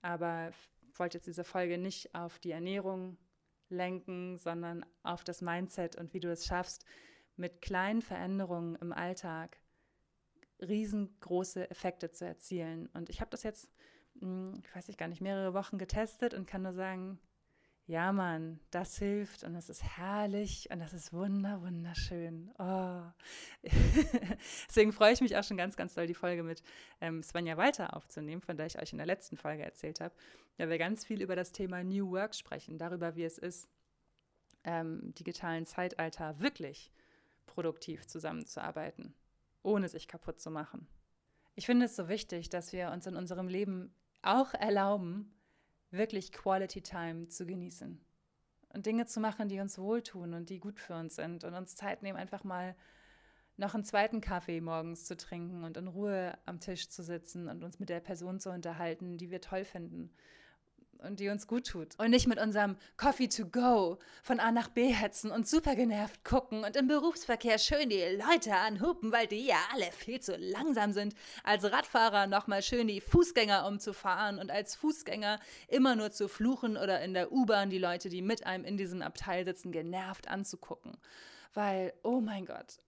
Aber 0.00 0.50
ich 0.50 0.98
wollte 0.98 1.18
jetzt 1.18 1.26
diese 1.26 1.44
Folge 1.44 1.78
nicht 1.78 2.14
auf 2.14 2.40
die 2.40 2.50
Ernährung 2.50 3.16
lenken, 3.68 4.38
sondern 4.38 4.84
auf 5.02 5.22
das 5.24 5.40
Mindset 5.40 5.96
und 5.96 6.12
wie 6.14 6.20
du 6.20 6.30
es 6.30 6.46
schaffst, 6.46 6.84
mit 7.36 7.62
kleinen 7.62 8.02
Veränderungen 8.02 8.76
im 8.76 8.92
Alltag 8.92 9.56
riesengroße 10.62 11.70
Effekte 11.70 12.10
zu 12.10 12.24
erzielen. 12.24 12.88
Und 12.94 13.10
ich 13.10 13.20
habe 13.20 13.30
das 13.30 13.42
jetzt, 13.42 13.68
hm, 14.20 14.60
ich 14.64 14.74
weiß 14.74 14.88
ich 14.88 14.96
gar 14.96 15.08
nicht, 15.08 15.20
mehrere 15.20 15.54
Wochen 15.54 15.78
getestet 15.78 16.34
und 16.34 16.46
kann 16.46 16.62
nur 16.62 16.72
sagen, 16.72 17.18
ja 17.86 18.12
Mann, 18.12 18.60
das 18.70 18.96
hilft 18.96 19.42
und 19.42 19.54
das 19.54 19.68
ist 19.68 19.82
herrlich 19.82 20.68
und 20.70 20.78
das 20.78 20.92
ist 20.92 21.12
wunder, 21.12 21.60
wunderschön. 21.62 22.50
Oh. 22.58 23.02
Deswegen 24.68 24.92
freue 24.92 25.12
ich 25.12 25.20
mich 25.20 25.36
auch 25.36 25.44
schon 25.44 25.56
ganz, 25.56 25.76
ganz 25.76 25.94
doll, 25.94 26.06
die 26.06 26.14
Folge 26.14 26.42
mit 26.42 26.62
ähm, 27.00 27.22
Svenja 27.22 27.56
Walter 27.56 27.96
aufzunehmen, 27.96 28.40
von 28.40 28.56
der 28.56 28.66
ich 28.66 28.80
euch 28.80 28.92
in 28.92 28.98
der 28.98 29.06
letzten 29.06 29.36
Folge 29.36 29.64
erzählt 29.64 30.00
habe, 30.00 30.14
da 30.58 30.68
wir 30.68 30.78
ganz 30.78 31.04
viel 31.04 31.20
über 31.20 31.36
das 31.36 31.52
Thema 31.52 31.82
New 31.82 32.10
Work 32.12 32.34
sprechen, 32.34 32.78
darüber, 32.78 33.16
wie 33.16 33.24
es 33.24 33.38
ist, 33.38 33.68
ähm, 34.64 35.12
digitalen 35.14 35.66
Zeitalter 35.66 36.38
wirklich 36.38 36.92
produktiv 37.46 38.06
zusammenzuarbeiten 38.06 39.14
ohne 39.62 39.88
sich 39.88 40.08
kaputt 40.08 40.40
zu 40.40 40.50
machen. 40.50 40.86
Ich 41.54 41.66
finde 41.66 41.86
es 41.86 41.96
so 41.96 42.08
wichtig, 42.08 42.48
dass 42.48 42.72
wir 42.72 42.90
uns 42.90 43.06
in 43.06 43.16
unserem 43.16 43.48
Leben 43.48 43.94
auch 44.22 44.54
erlauben, 44.54 45.34
wirklich 45.90 46.32
Quality 46.32 46.82
Time 46.82 47.28
zu 47.28 47.46
genießen 47.46 48.00
und 48.72 48.86
Dinge 48.86 49.06
zu 49.06 49.20
machen, 49.20 49.48
die 49.48 49.60
uns 49.60 49.78
wohltun 49.78 50.34
und 50.34 50.48
die 50.48 50.60
gut 50.60 50.80
für 50.80 50.94
uns 50.94 51.16
sind 51.16 51.44
und 51.44 51.54
uns 51.54 51.76
Zeit 51.76 52.02
nehmen, 52.02 52.18
einfach 52.18 52.44
mal 52.44 52.74
noch 53.56 53.74
einen 53.74 53.84
zweiten 53.84 54.20
Kaffee 54.22 54.60
morgens 54.60 55.04
zu 55.04 55.16
trinken 55.16 55.64
und 55.64 55.76
in 55.76 55.88
Ruhe 55.88 56.38
am 56.46 56.58
Tisch 56.58 56.88
zu 56.88 57.02
sitzen 57.02 57.48
und 57.48 57.62
uns 57.62 57.78
mit 57.78 57.90
der 57.90 58.00
Person 58.00 58.40
zu 58.40 58.50
unterhalten, 58.50 59.18
die 59.18 59.30
wir 59.30 59.42
toll 59.42 59.64
finden 59.64 60.10
und 61.02 61.20
die 61.20 61.28
uns 61.28 61.46
gut 61.46 61.66
tut. 61.66 61.98
Und 61.98 62.10
nicht 62.10 62.26
mit 62.26 62.38
unserem 62.38 62.76
Coffee 62.96 63.28
to 63.28 63.46
go 63.46 63.98
von 64.22 64.40
A 64.40 64.52
nach 64.52 64.68
B 64.68 64.88
hetzen 64.88 65.30
und 65.30 65.48
super 65.48 65.76
genervt 65.76 66.24
gucken 66.24 66.64
und 66.64 66.76
im 66.76 66.86
Berufsverkehr 66.86 67.58
schön 67.58 67.88
die 67.88 68.02
Leute 68.02 68.54
anhupen, 68.54 69.12
weil 69.12 69.26
die 69.26 69.46
ja 69.46 69.58
alle 69.72 69.90
viel 69.92 70.20
zu 70.20 70.36
langsam 70.36 70.92
sind. 70.92 71.14
Als 71.44 71.64
Radfahrer 71.64 72.26
nochmal 72.26 72.62
schön 72.62 72.88
die 72.88 73.00
Fußgänger 73.00 73.66
umzufahren 73.66 74.38
und 74.38 74.50
als 74.50 74.74
Fußgänger 74.76 75.38
immer 75.68 75.96
nur 75.96 76.10
zu 76.10 76.28
fluchen 76.28 76.76
oder 76.76 77.00
in 77.02 77.14
der 77.14 77.32
U-Bahn 77.32 77.70
die 77.70 77.78
Leute, 77.78 78.08
die 78.08 78.22
mit 78.22 78.46
einem 78.46 78.64
in 78.64 78.76
diesem 78.76 79.02
Abteil 79.02 79.44
sitzen, 79.44 79.72
genervt 79.72 80.28
anzugucken. 80.28 80.96
weil, 81.54 81.92
oh 82.02 82.20
mein 82.20 82.46
Gott, 82.46 82.78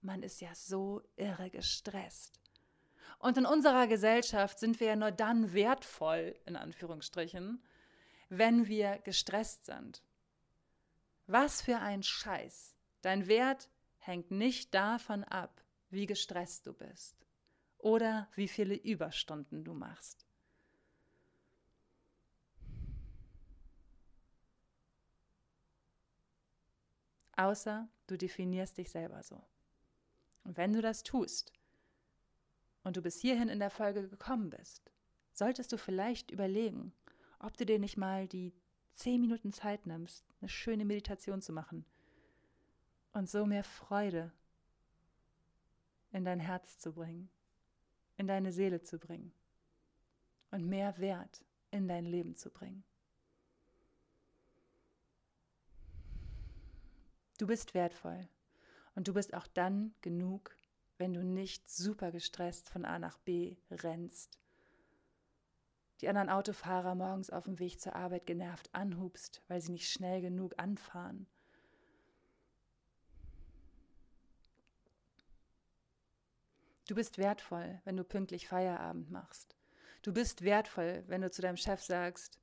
man 0.00 0.22
ist 0.22 0.40
ja 0.40 0.54
so 0.54 1.02
irre 1.16 1.50
gestresst. 1.50 2.41
Und 3.22 3.38
in 3.38 3.46
unserer 3.46 3.86
Gesellschaft 3.86 4.58
sind 4.58 4.80
wir 4.80 4.88
ja 4.88 4.96
nur 4.96 5.12
dann 5.12 5.52
wertvoll, 5.52 6.34
in 6.44 6.56
Anführungsstrichen, 6.56 7.62
wenn 8.28 8.66
wir 8.66 8.98
gestresst 8.98 9.64
sind. 9.64 10.02
Was 11.28 11.62
für 11.62 11.78
ein 11.78 12.02
Scheiß. 12.02 12.74
Dein 13.00 13.28
Wert 13.28 13.70
hängt 13.98 14.32
nicht 14.32 14.74
davon 14.74 15.22
ab, 15.22 15.62
wie 15.88 16.06
gestresst 16.06 16.66
du 16.66 16.72
bist 16.72 17.14
oder 17.78 18.28
wie 18.34 18.48
viele 18.48 18.74
Überstunden 18.74 19.62
du 19.62 19.72
machst. 19.72 20.26
Außer 27.36 27.88
du 28.08 28.18
definierst 28.18 28.78
dich 28.78 28.90
selber 28.90 29.22
so. 29.22 29.40
Und 30.42 30.56
wenn 30.56 30.72
du 30.72 30.82
das 30.82 31.04
tust 31.04 31.52
und 32.84 32.96
du 32.96 33.02
bis 33.02 33.20
hierhin 33.20 33.48
in 33.48 33.60
der 33.60 33.70
Folge 33.70 34.08
gekommen 34.08 34.50
bist, 34.50 34.90
solltest 35.32 35.72
du 35.72 35.78
vielleicht 35.78 36.30
überlegen, 36.30 36.92
ob 37.38 37.56
du 37.56 37.66
dir 37.66 37.78
nicht 37.78 37.96
mal 37.96 38.28
die 38.28 38.52
zehn 38.92 39.20
Minuten 39.20 39.52
Zeit 39.52 39.86
nimmst, 39.86 40.24
eine 40.40 40.48
schöne 40.48 40.84
Meditation 40.84 41.42
zu 41.42 41.52
machen 41.52 41.84
und 43.12 43.28
so 43.28 43.46
mehr 43.46 43.64
Freude 43.64 44.32
in 46.12 46.24
dein 46.24 46.40
Herz 46.40 46.78
zu 46.78 46.92
bringen, 46.92 47.30
in 48.16 48.26
deine 48.26 48.52
Seele 48.52 48.82
zu 48.82 48.98
bringen 48.98 49.32
und 50.50 50.66
mehr 50.66 50.98
Wert 50.98 51.44
in 51.70 51.88
dein 51.88 52.04
Leben 52.04 52.36
zu 52.36 52.50
bringen. 52.50 52.84
Du 57.38 57.46
bist 57.46 57.74
wertvoll 57.74 58.28
und 58.94 59.08
du 59.08 59.14
bist 59.14 59.34
auch 59.34 59.46
dann 59.48 59.94
genug, 60.02 60.54
wenn 61.02 61.14
du 61.14 61.24
nicht 61.24 61.68
super 61.68 62.12
gestresst 62.12 62.68
von 62.68 62.84
A 62.84 63.00
nach 63.00 63.18
B 63.18 63.56
rennst, 63.72 64.38
die 66.00 66.08
anderen 66.08 66.28
Autofahrer 66.28 66.94
morgens 66.94 67.28
auf 67.28 67.46
dem 67.46 67.58
Weg 67.58 67.80
zur 67.80 67.96
Arbeit 67.96 68.24
genervt 68.24 68.72
anhubst, 68.72 69.42
weil 69.48 69.60
sie 69.60 69.72
nicht 69.72 69.90
schnell 69.90 70.20
genug 70.20 70.54
anfahren. 70.58 71.26
Du 76.86 76.94
bist 76.94 77.18
wertvoll, 77.18 77.80
wenn 77.82 77.96
du 77.96 78.04
pünktlich 78.04 78.46
Feierabend 78.46 79.10
machst. 79.10 79.56
Du 80.02 80.12
bist 80.12 80.42
wertvoll, 80.42 81.02
wenn 81.08 81.22
du 81.22 81.32
zu 81.32 81.42
deinem 81.42 81.56
Chef 81.56 81.82
sagst, 81.82 82.38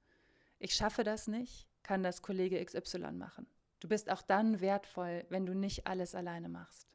ich 0.57 0.75
schaffe 0.75 1.05
das 1.05 1.29
nicht, 1.29 1.65
kann 1.81 2.03
das 2.03 2.21
Kollege 2.21 2.61
XY 2.61 3.13
machen. 3.13 3.47
Du 3.79 3.87
bist 3.87 4.11
auch 4.11 4.21
dann 4.21 4.59
wertvoll, 4.59 5.25
wenn 5.29 5.45
du 5.45 5.53
nicht 5.53 5.87
alles 5.87 6.13
alleine 6.13 6.49
machst. 6.49 6.89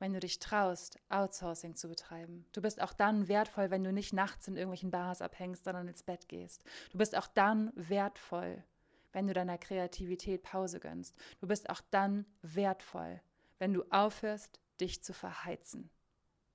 Wenn 0.00 0.14
du 0.14 0.18
dich 0.18 0.40
traust, 0.40 0.98
Outsourcing 1.10 1.76
zu 1.76 1.88
betreiben. 1.88 2.46
Du 2.52 2.62
bist 2.62 2.80
auch 2.80 2.94
dann 2.94 3.28
wertvoll, 3.28 3.70
wenn 3.70 3.84
du 3.84 3.92
nicht 3.92 4.12
nachts 4.12 4.48
in 4.48 4.56
irgendwelchen 4.56 4.90
Bars 4.90 5.22
abhängst, 5.22 5.64
sondern 5.64 5.86
ins 5.86 6.02
Bett 6.02 6.28
gehst. 6.28 6.64
Du 6.90 6.98
bist 6.98 7.16
auch 7.16 7.28
dann 7.28 7.70
wertvoll, 7.76 8.64
wenn 9.12 9.26
du 9.26 9.34
deiner 9.34 9.58
Kreativität 9.58 10.42
Pause 10.42 10.80
gönnst. 10.80 11.14
Du 11.40 11.46
bist 11.46 11.68
auch 11.70 11.82
dann 11.90 12.24
wertvoll, 12.42 13.20
wenn 13.58 13.74
du 13.74 13.84
aufhörst, 13.90 14.58
dich 14.80 15.02
zu 15.04 15.12
verheizen. 15.12 15.90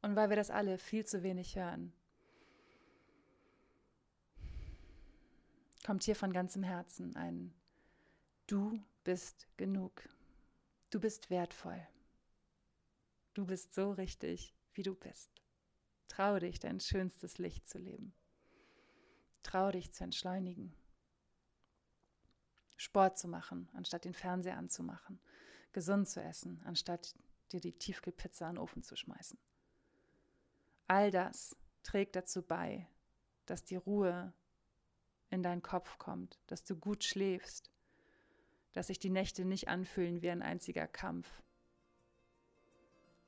Und 0.02 0.16
weil 0.16 0.30
wir 0.30 0.36
das 0.36 0.50
alle 0.50 0.78
viel 0.80 1.06
zu 1.06 1.22
wenig 1.22 1.56
hören, 1.56 1.94
kommt 5.86 6.04
hier 6.04 6.16
von 6.16 6.34
ganzem 6.34 6.64
Herzen 6.64 7.16
ein 7.16 7.54
Du 8.48 8.80
bist 9.04 9.48
genug. 9.58 10.02
Du 10.90 11.00
bist 11.00 11.30
wertvoll. 11.30 11.80
Du 13.36 13.46
bist 13.46 13.74
so 13.74 13.92
richtig, 13.92 14.56
wie 14.74 14.84
du 14.84 14.96
bist. 14.96 15.30
Trau 16.08 16.40
dich, 16.40 16.58
dein 16.60 16.80
schönstes 16.80 17.38
Licht 17.38 17.68
zu 17.68 17.78
leben. 17.78 18.16
Trau 19.44 19.72
dich 19.72 19.92
zu 19.92 20.06
entschleunigen. 20.06 20.74
Sport 22.78 23.18
zu 23.18 23.28
machen, 23.28 23.70
anstatt 23.74 24.06
den 24.06 24.14
Fernseher 24.14 24.58
anzumachen. 24.58 25.20
Gesund 25.74 26.08
zu 26.08 26.22
essen, 26.24 26.62
anstatt 26.64 27.14
dir 27.52 27.60
die 27.60 27.74
Tiefkühlpizza 27.74 28.50
in 28.50 28.56
den 28.56 28.62
Ofen 28.62 28.84
zu 28.84 28.96
schmeißen. 28.96 29.38
All 30.88 31.12
das 31.12 31.58
trägt 31.84 32.16
dazu 32.16 32.42
bei, 32.42 32.88
dass 33.46 33.66
die 33.66 33.76
Ruhe 33.76 34.34
in 35.30 35.44
deinen 35.44 35.62
Kopf 35.62 35.98
kommt, 35.98 36.40
dass 36.48 36.64
du 36.64 36.78
gut 36.78 37.04
schläfst, 37.04 37.70
dass 38.72 38.88
sich 38.88 39.00
die 39.00 39.10
Nächte 39.10 39.44
nicht 39.44 39.68
anfühlen 39.68 40.22
wie 40.22 40.30
ein 40.30 40.42
einziger 40.42 40.88
Kampf, 40.88 41.44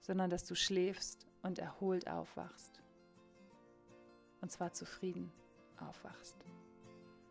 sondern 0.02 0.30
dass 0.30 0.46
du 0.46 0.56
schläfst 0.56 1.28
und 1.42 1.60
erholt 1.60 2.10
aufwachst. 2.10 2.82
Und 4.42 4.52
zwar 4.52 4.74
zufrieden 4.74 5.32
aufwachst. 5.80 6.38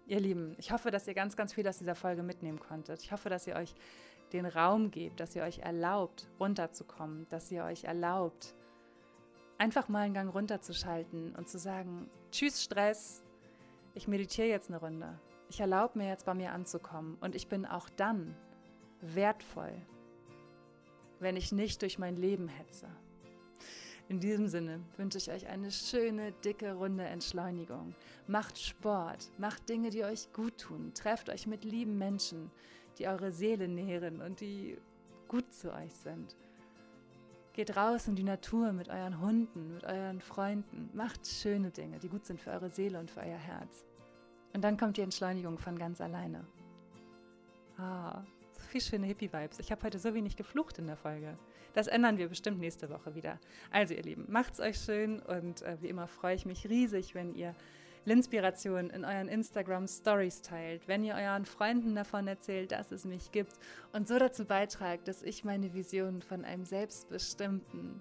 Ihr 0.06 0.20
Lieben, 0.20 0.54
ich 0.58 0.70
hoffe, 0.70 0.90
dass 0.90 1.08
ihr 1.08 1.14
ganz, 1.14 1.36
ganz 1.36 1.52
viel 1.52 1.66
aus 1.66 1.78
dieser 1.78 1.94
Folge 1.94 2.22
mitnehmen 2.22 2.60
konntet. 2.60 3.02
Ich 3.02 3.12
hoffe, 3.12 3.28
dass 3.28 3.46
ihr 3.46 3.56
euch 3.56 3.74
den 4.32 4.46
Raum 4.46 4.90
gebt, 4.90 5.20
dass 5.20 5.34
ihr 5.34 5.42
euch 5.42 5.60
erlaubt, 5.60 6.28
runterzukommen, 6.38 7.26
dass 7.28 7.50
ihr 7.50 7.64
euch 7.64 7.84
erlaubt, 7.84 8.54
einfach 9.58 9.88
mal 9.88 10.00
einen 10.00 10.14
Gang 10.14 10.32
runterzuschalten 10.32 11.34
und 11.34 11.48
zu 11.48 11.58
sagen, 11.58 12.08
tschüss 12.30 12.62
Stress, 12.62 13.22
ich 13.94 14.08
meditiere 14.08 14.48
jetzt 14.48 14.68
eine 14.68 14.78
Runde. 14.78 15.18
Ich 15.48 15.60
erlaube 15.60 15.98
mir 15.98 16.08
jetzt 16.08 16.26
bei 16.26 16.34
mir 16.34 16.52
anzukommen 16.52 17.16
und 17.20 17.34
ich 17.34 17.48
bin 17.48 17.66
auch 17.66 17.88
dann 17.88 18.36
wertvoll, 19.00 19.72
wenn 21.20 21.36
ich 21.36 21.52
nicht 21.52 21.82
durch 21.82 21.98
mein 21.98 22.16
Leben 22.16 22.48
hetze. 22.48 22.88
In 24.08 24.20
diesem 24.20 24.46
Sinne 24.46 24.80
wünsche 24.96 25.18
ich 25.18 25.30
euch 25.30 25.48
eine 25.48 25.72
schöne, 25.72 26.30
dicke, 26.44 26.74
runde 26.74 27.04
Entschleunigung. 27.04 27.94
Macht 28.28 28.56
Sport, 28.56 29.30
macht 29.36 29.68
Dinge, 29.68 29.90
die 29.90 30.04
euch 30.04 30.32
gut 30.32 30.58
tun. 30.58 30.92
Trefft 30.94 31.28
euch 31.28 31.48
mit 31.48 31.64
lieben 31.64 31.98
Menschen, 31.98 32.52
die 32.98 33.08
eure 33.08 33.32
Seele 33.32 33.66
nähren 33.66 34.20
und 34.20 34.40
die 34.40 34.78
gut 35.26 35.52
zu 35.52 35.72
euch 35.72 35.92
sind. 35.92 36.36
Geht 37.52 37.76
raus 37.76 38.06
in 38.06 38.14
die 38.14 38.22
Natur 38.22 38.72
mit 38.72 38.88
euren 38.90 39.20
Hunden, 39.20 39.74
mit 39.74 39.84
euren 39.84 40.20
Freunden. 40.20 40.88
Macht 40.92 41.26
schöne 41.26 41.70
Dinge, 41.70 41.98
die 41.98 42.08
gut 42.08 42.26
sind 42.26 42.40
für 42.40 42.50
eure 42.50 42.70
Seele 42.70 43.00
und 43.00 43.10
für 43.10 43.20
euer 43.20 43.38
Herz. 43.38 43.84
Und 44.54 44.62
dann 44.62 44.76
kommt 44.76 44.98
die 44.98 45.02
Entschleunigung 45.02 45.58
von 45.58 45.78
ganz 45.78 46.00
alleine. 46.00 46.46
Ah, 47.76 48.22
viel 48.66 48.80
schöne 48.80 49.06
Hippie-Vibes. 49.06 49.58
Ich 49.58 49.70
habe 49.70 49.82
heute 49.82 49.98
so 49.98 50.14
wenig 50.14 50.36
geflucht 50.36 50.78
in 50.78 50.86
der 50.86 50.96
Folge. 50.96 51.34
Das 51.74 51.86
ändern 51.86 52.18
wir 52.18 52.28
bestimmt 52.28 52.58
nächste 52.58 52.90
Woche 52.90 53.14
wieder. 53.14 53.38
Also 53.70 53.94
ihr 53.94 54.02
Lieben, 54.02 54.26
macht's 54.28 54.60
euch 54.60 54.78
schön 54.78 55.20
und 55.20 55.62
äh, 55.62 55.76
wie 55.80 55.88
immer 55.88 56.06
freue 56.06 56.34
ich 56.34 56.46
mich 56.46 56.68
riesig, 56.68 57.14
wenn 57.14 57.34
ihr 57.34 57.54
Linspiration 58.06 58.90
in 58.90 59.04
euren 59.04 59.28
Instagram 59.28 59.88
Stories 59.88 60.40
teilt, 60.40 60.86
wenn 60.86 61.02
ihr 61.04 61.14
euren 61.14 61.44
Freunden 61.44 61.94
davon 61.96 62.28
erzählt, 62.28 62.72
dass 62.72 62.92
es 62.92 63.04
mich 63.04 63.32
gibt 63.32 63.58
und 63.92 64.06
so 64.06 64.18
dazu 64.18 64.44
beitragt, 64.44 65.08
dass 65.08 65.22
ich 65.22 65.44
meine 65.44 65.74
Vision 65.74 66.22
von 66.22 66.44
einem 66.44 66.64
selbstbestimmten, 66.64 68.00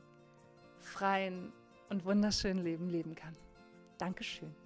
freien 0.80 1.52
und 1.90 2.06
wunderschönen 2.06 2.64
Leben 2.64 2.90
leben 2.90 3.16
kann. 3.16 3.36
Dankeschön. 3.98 4.65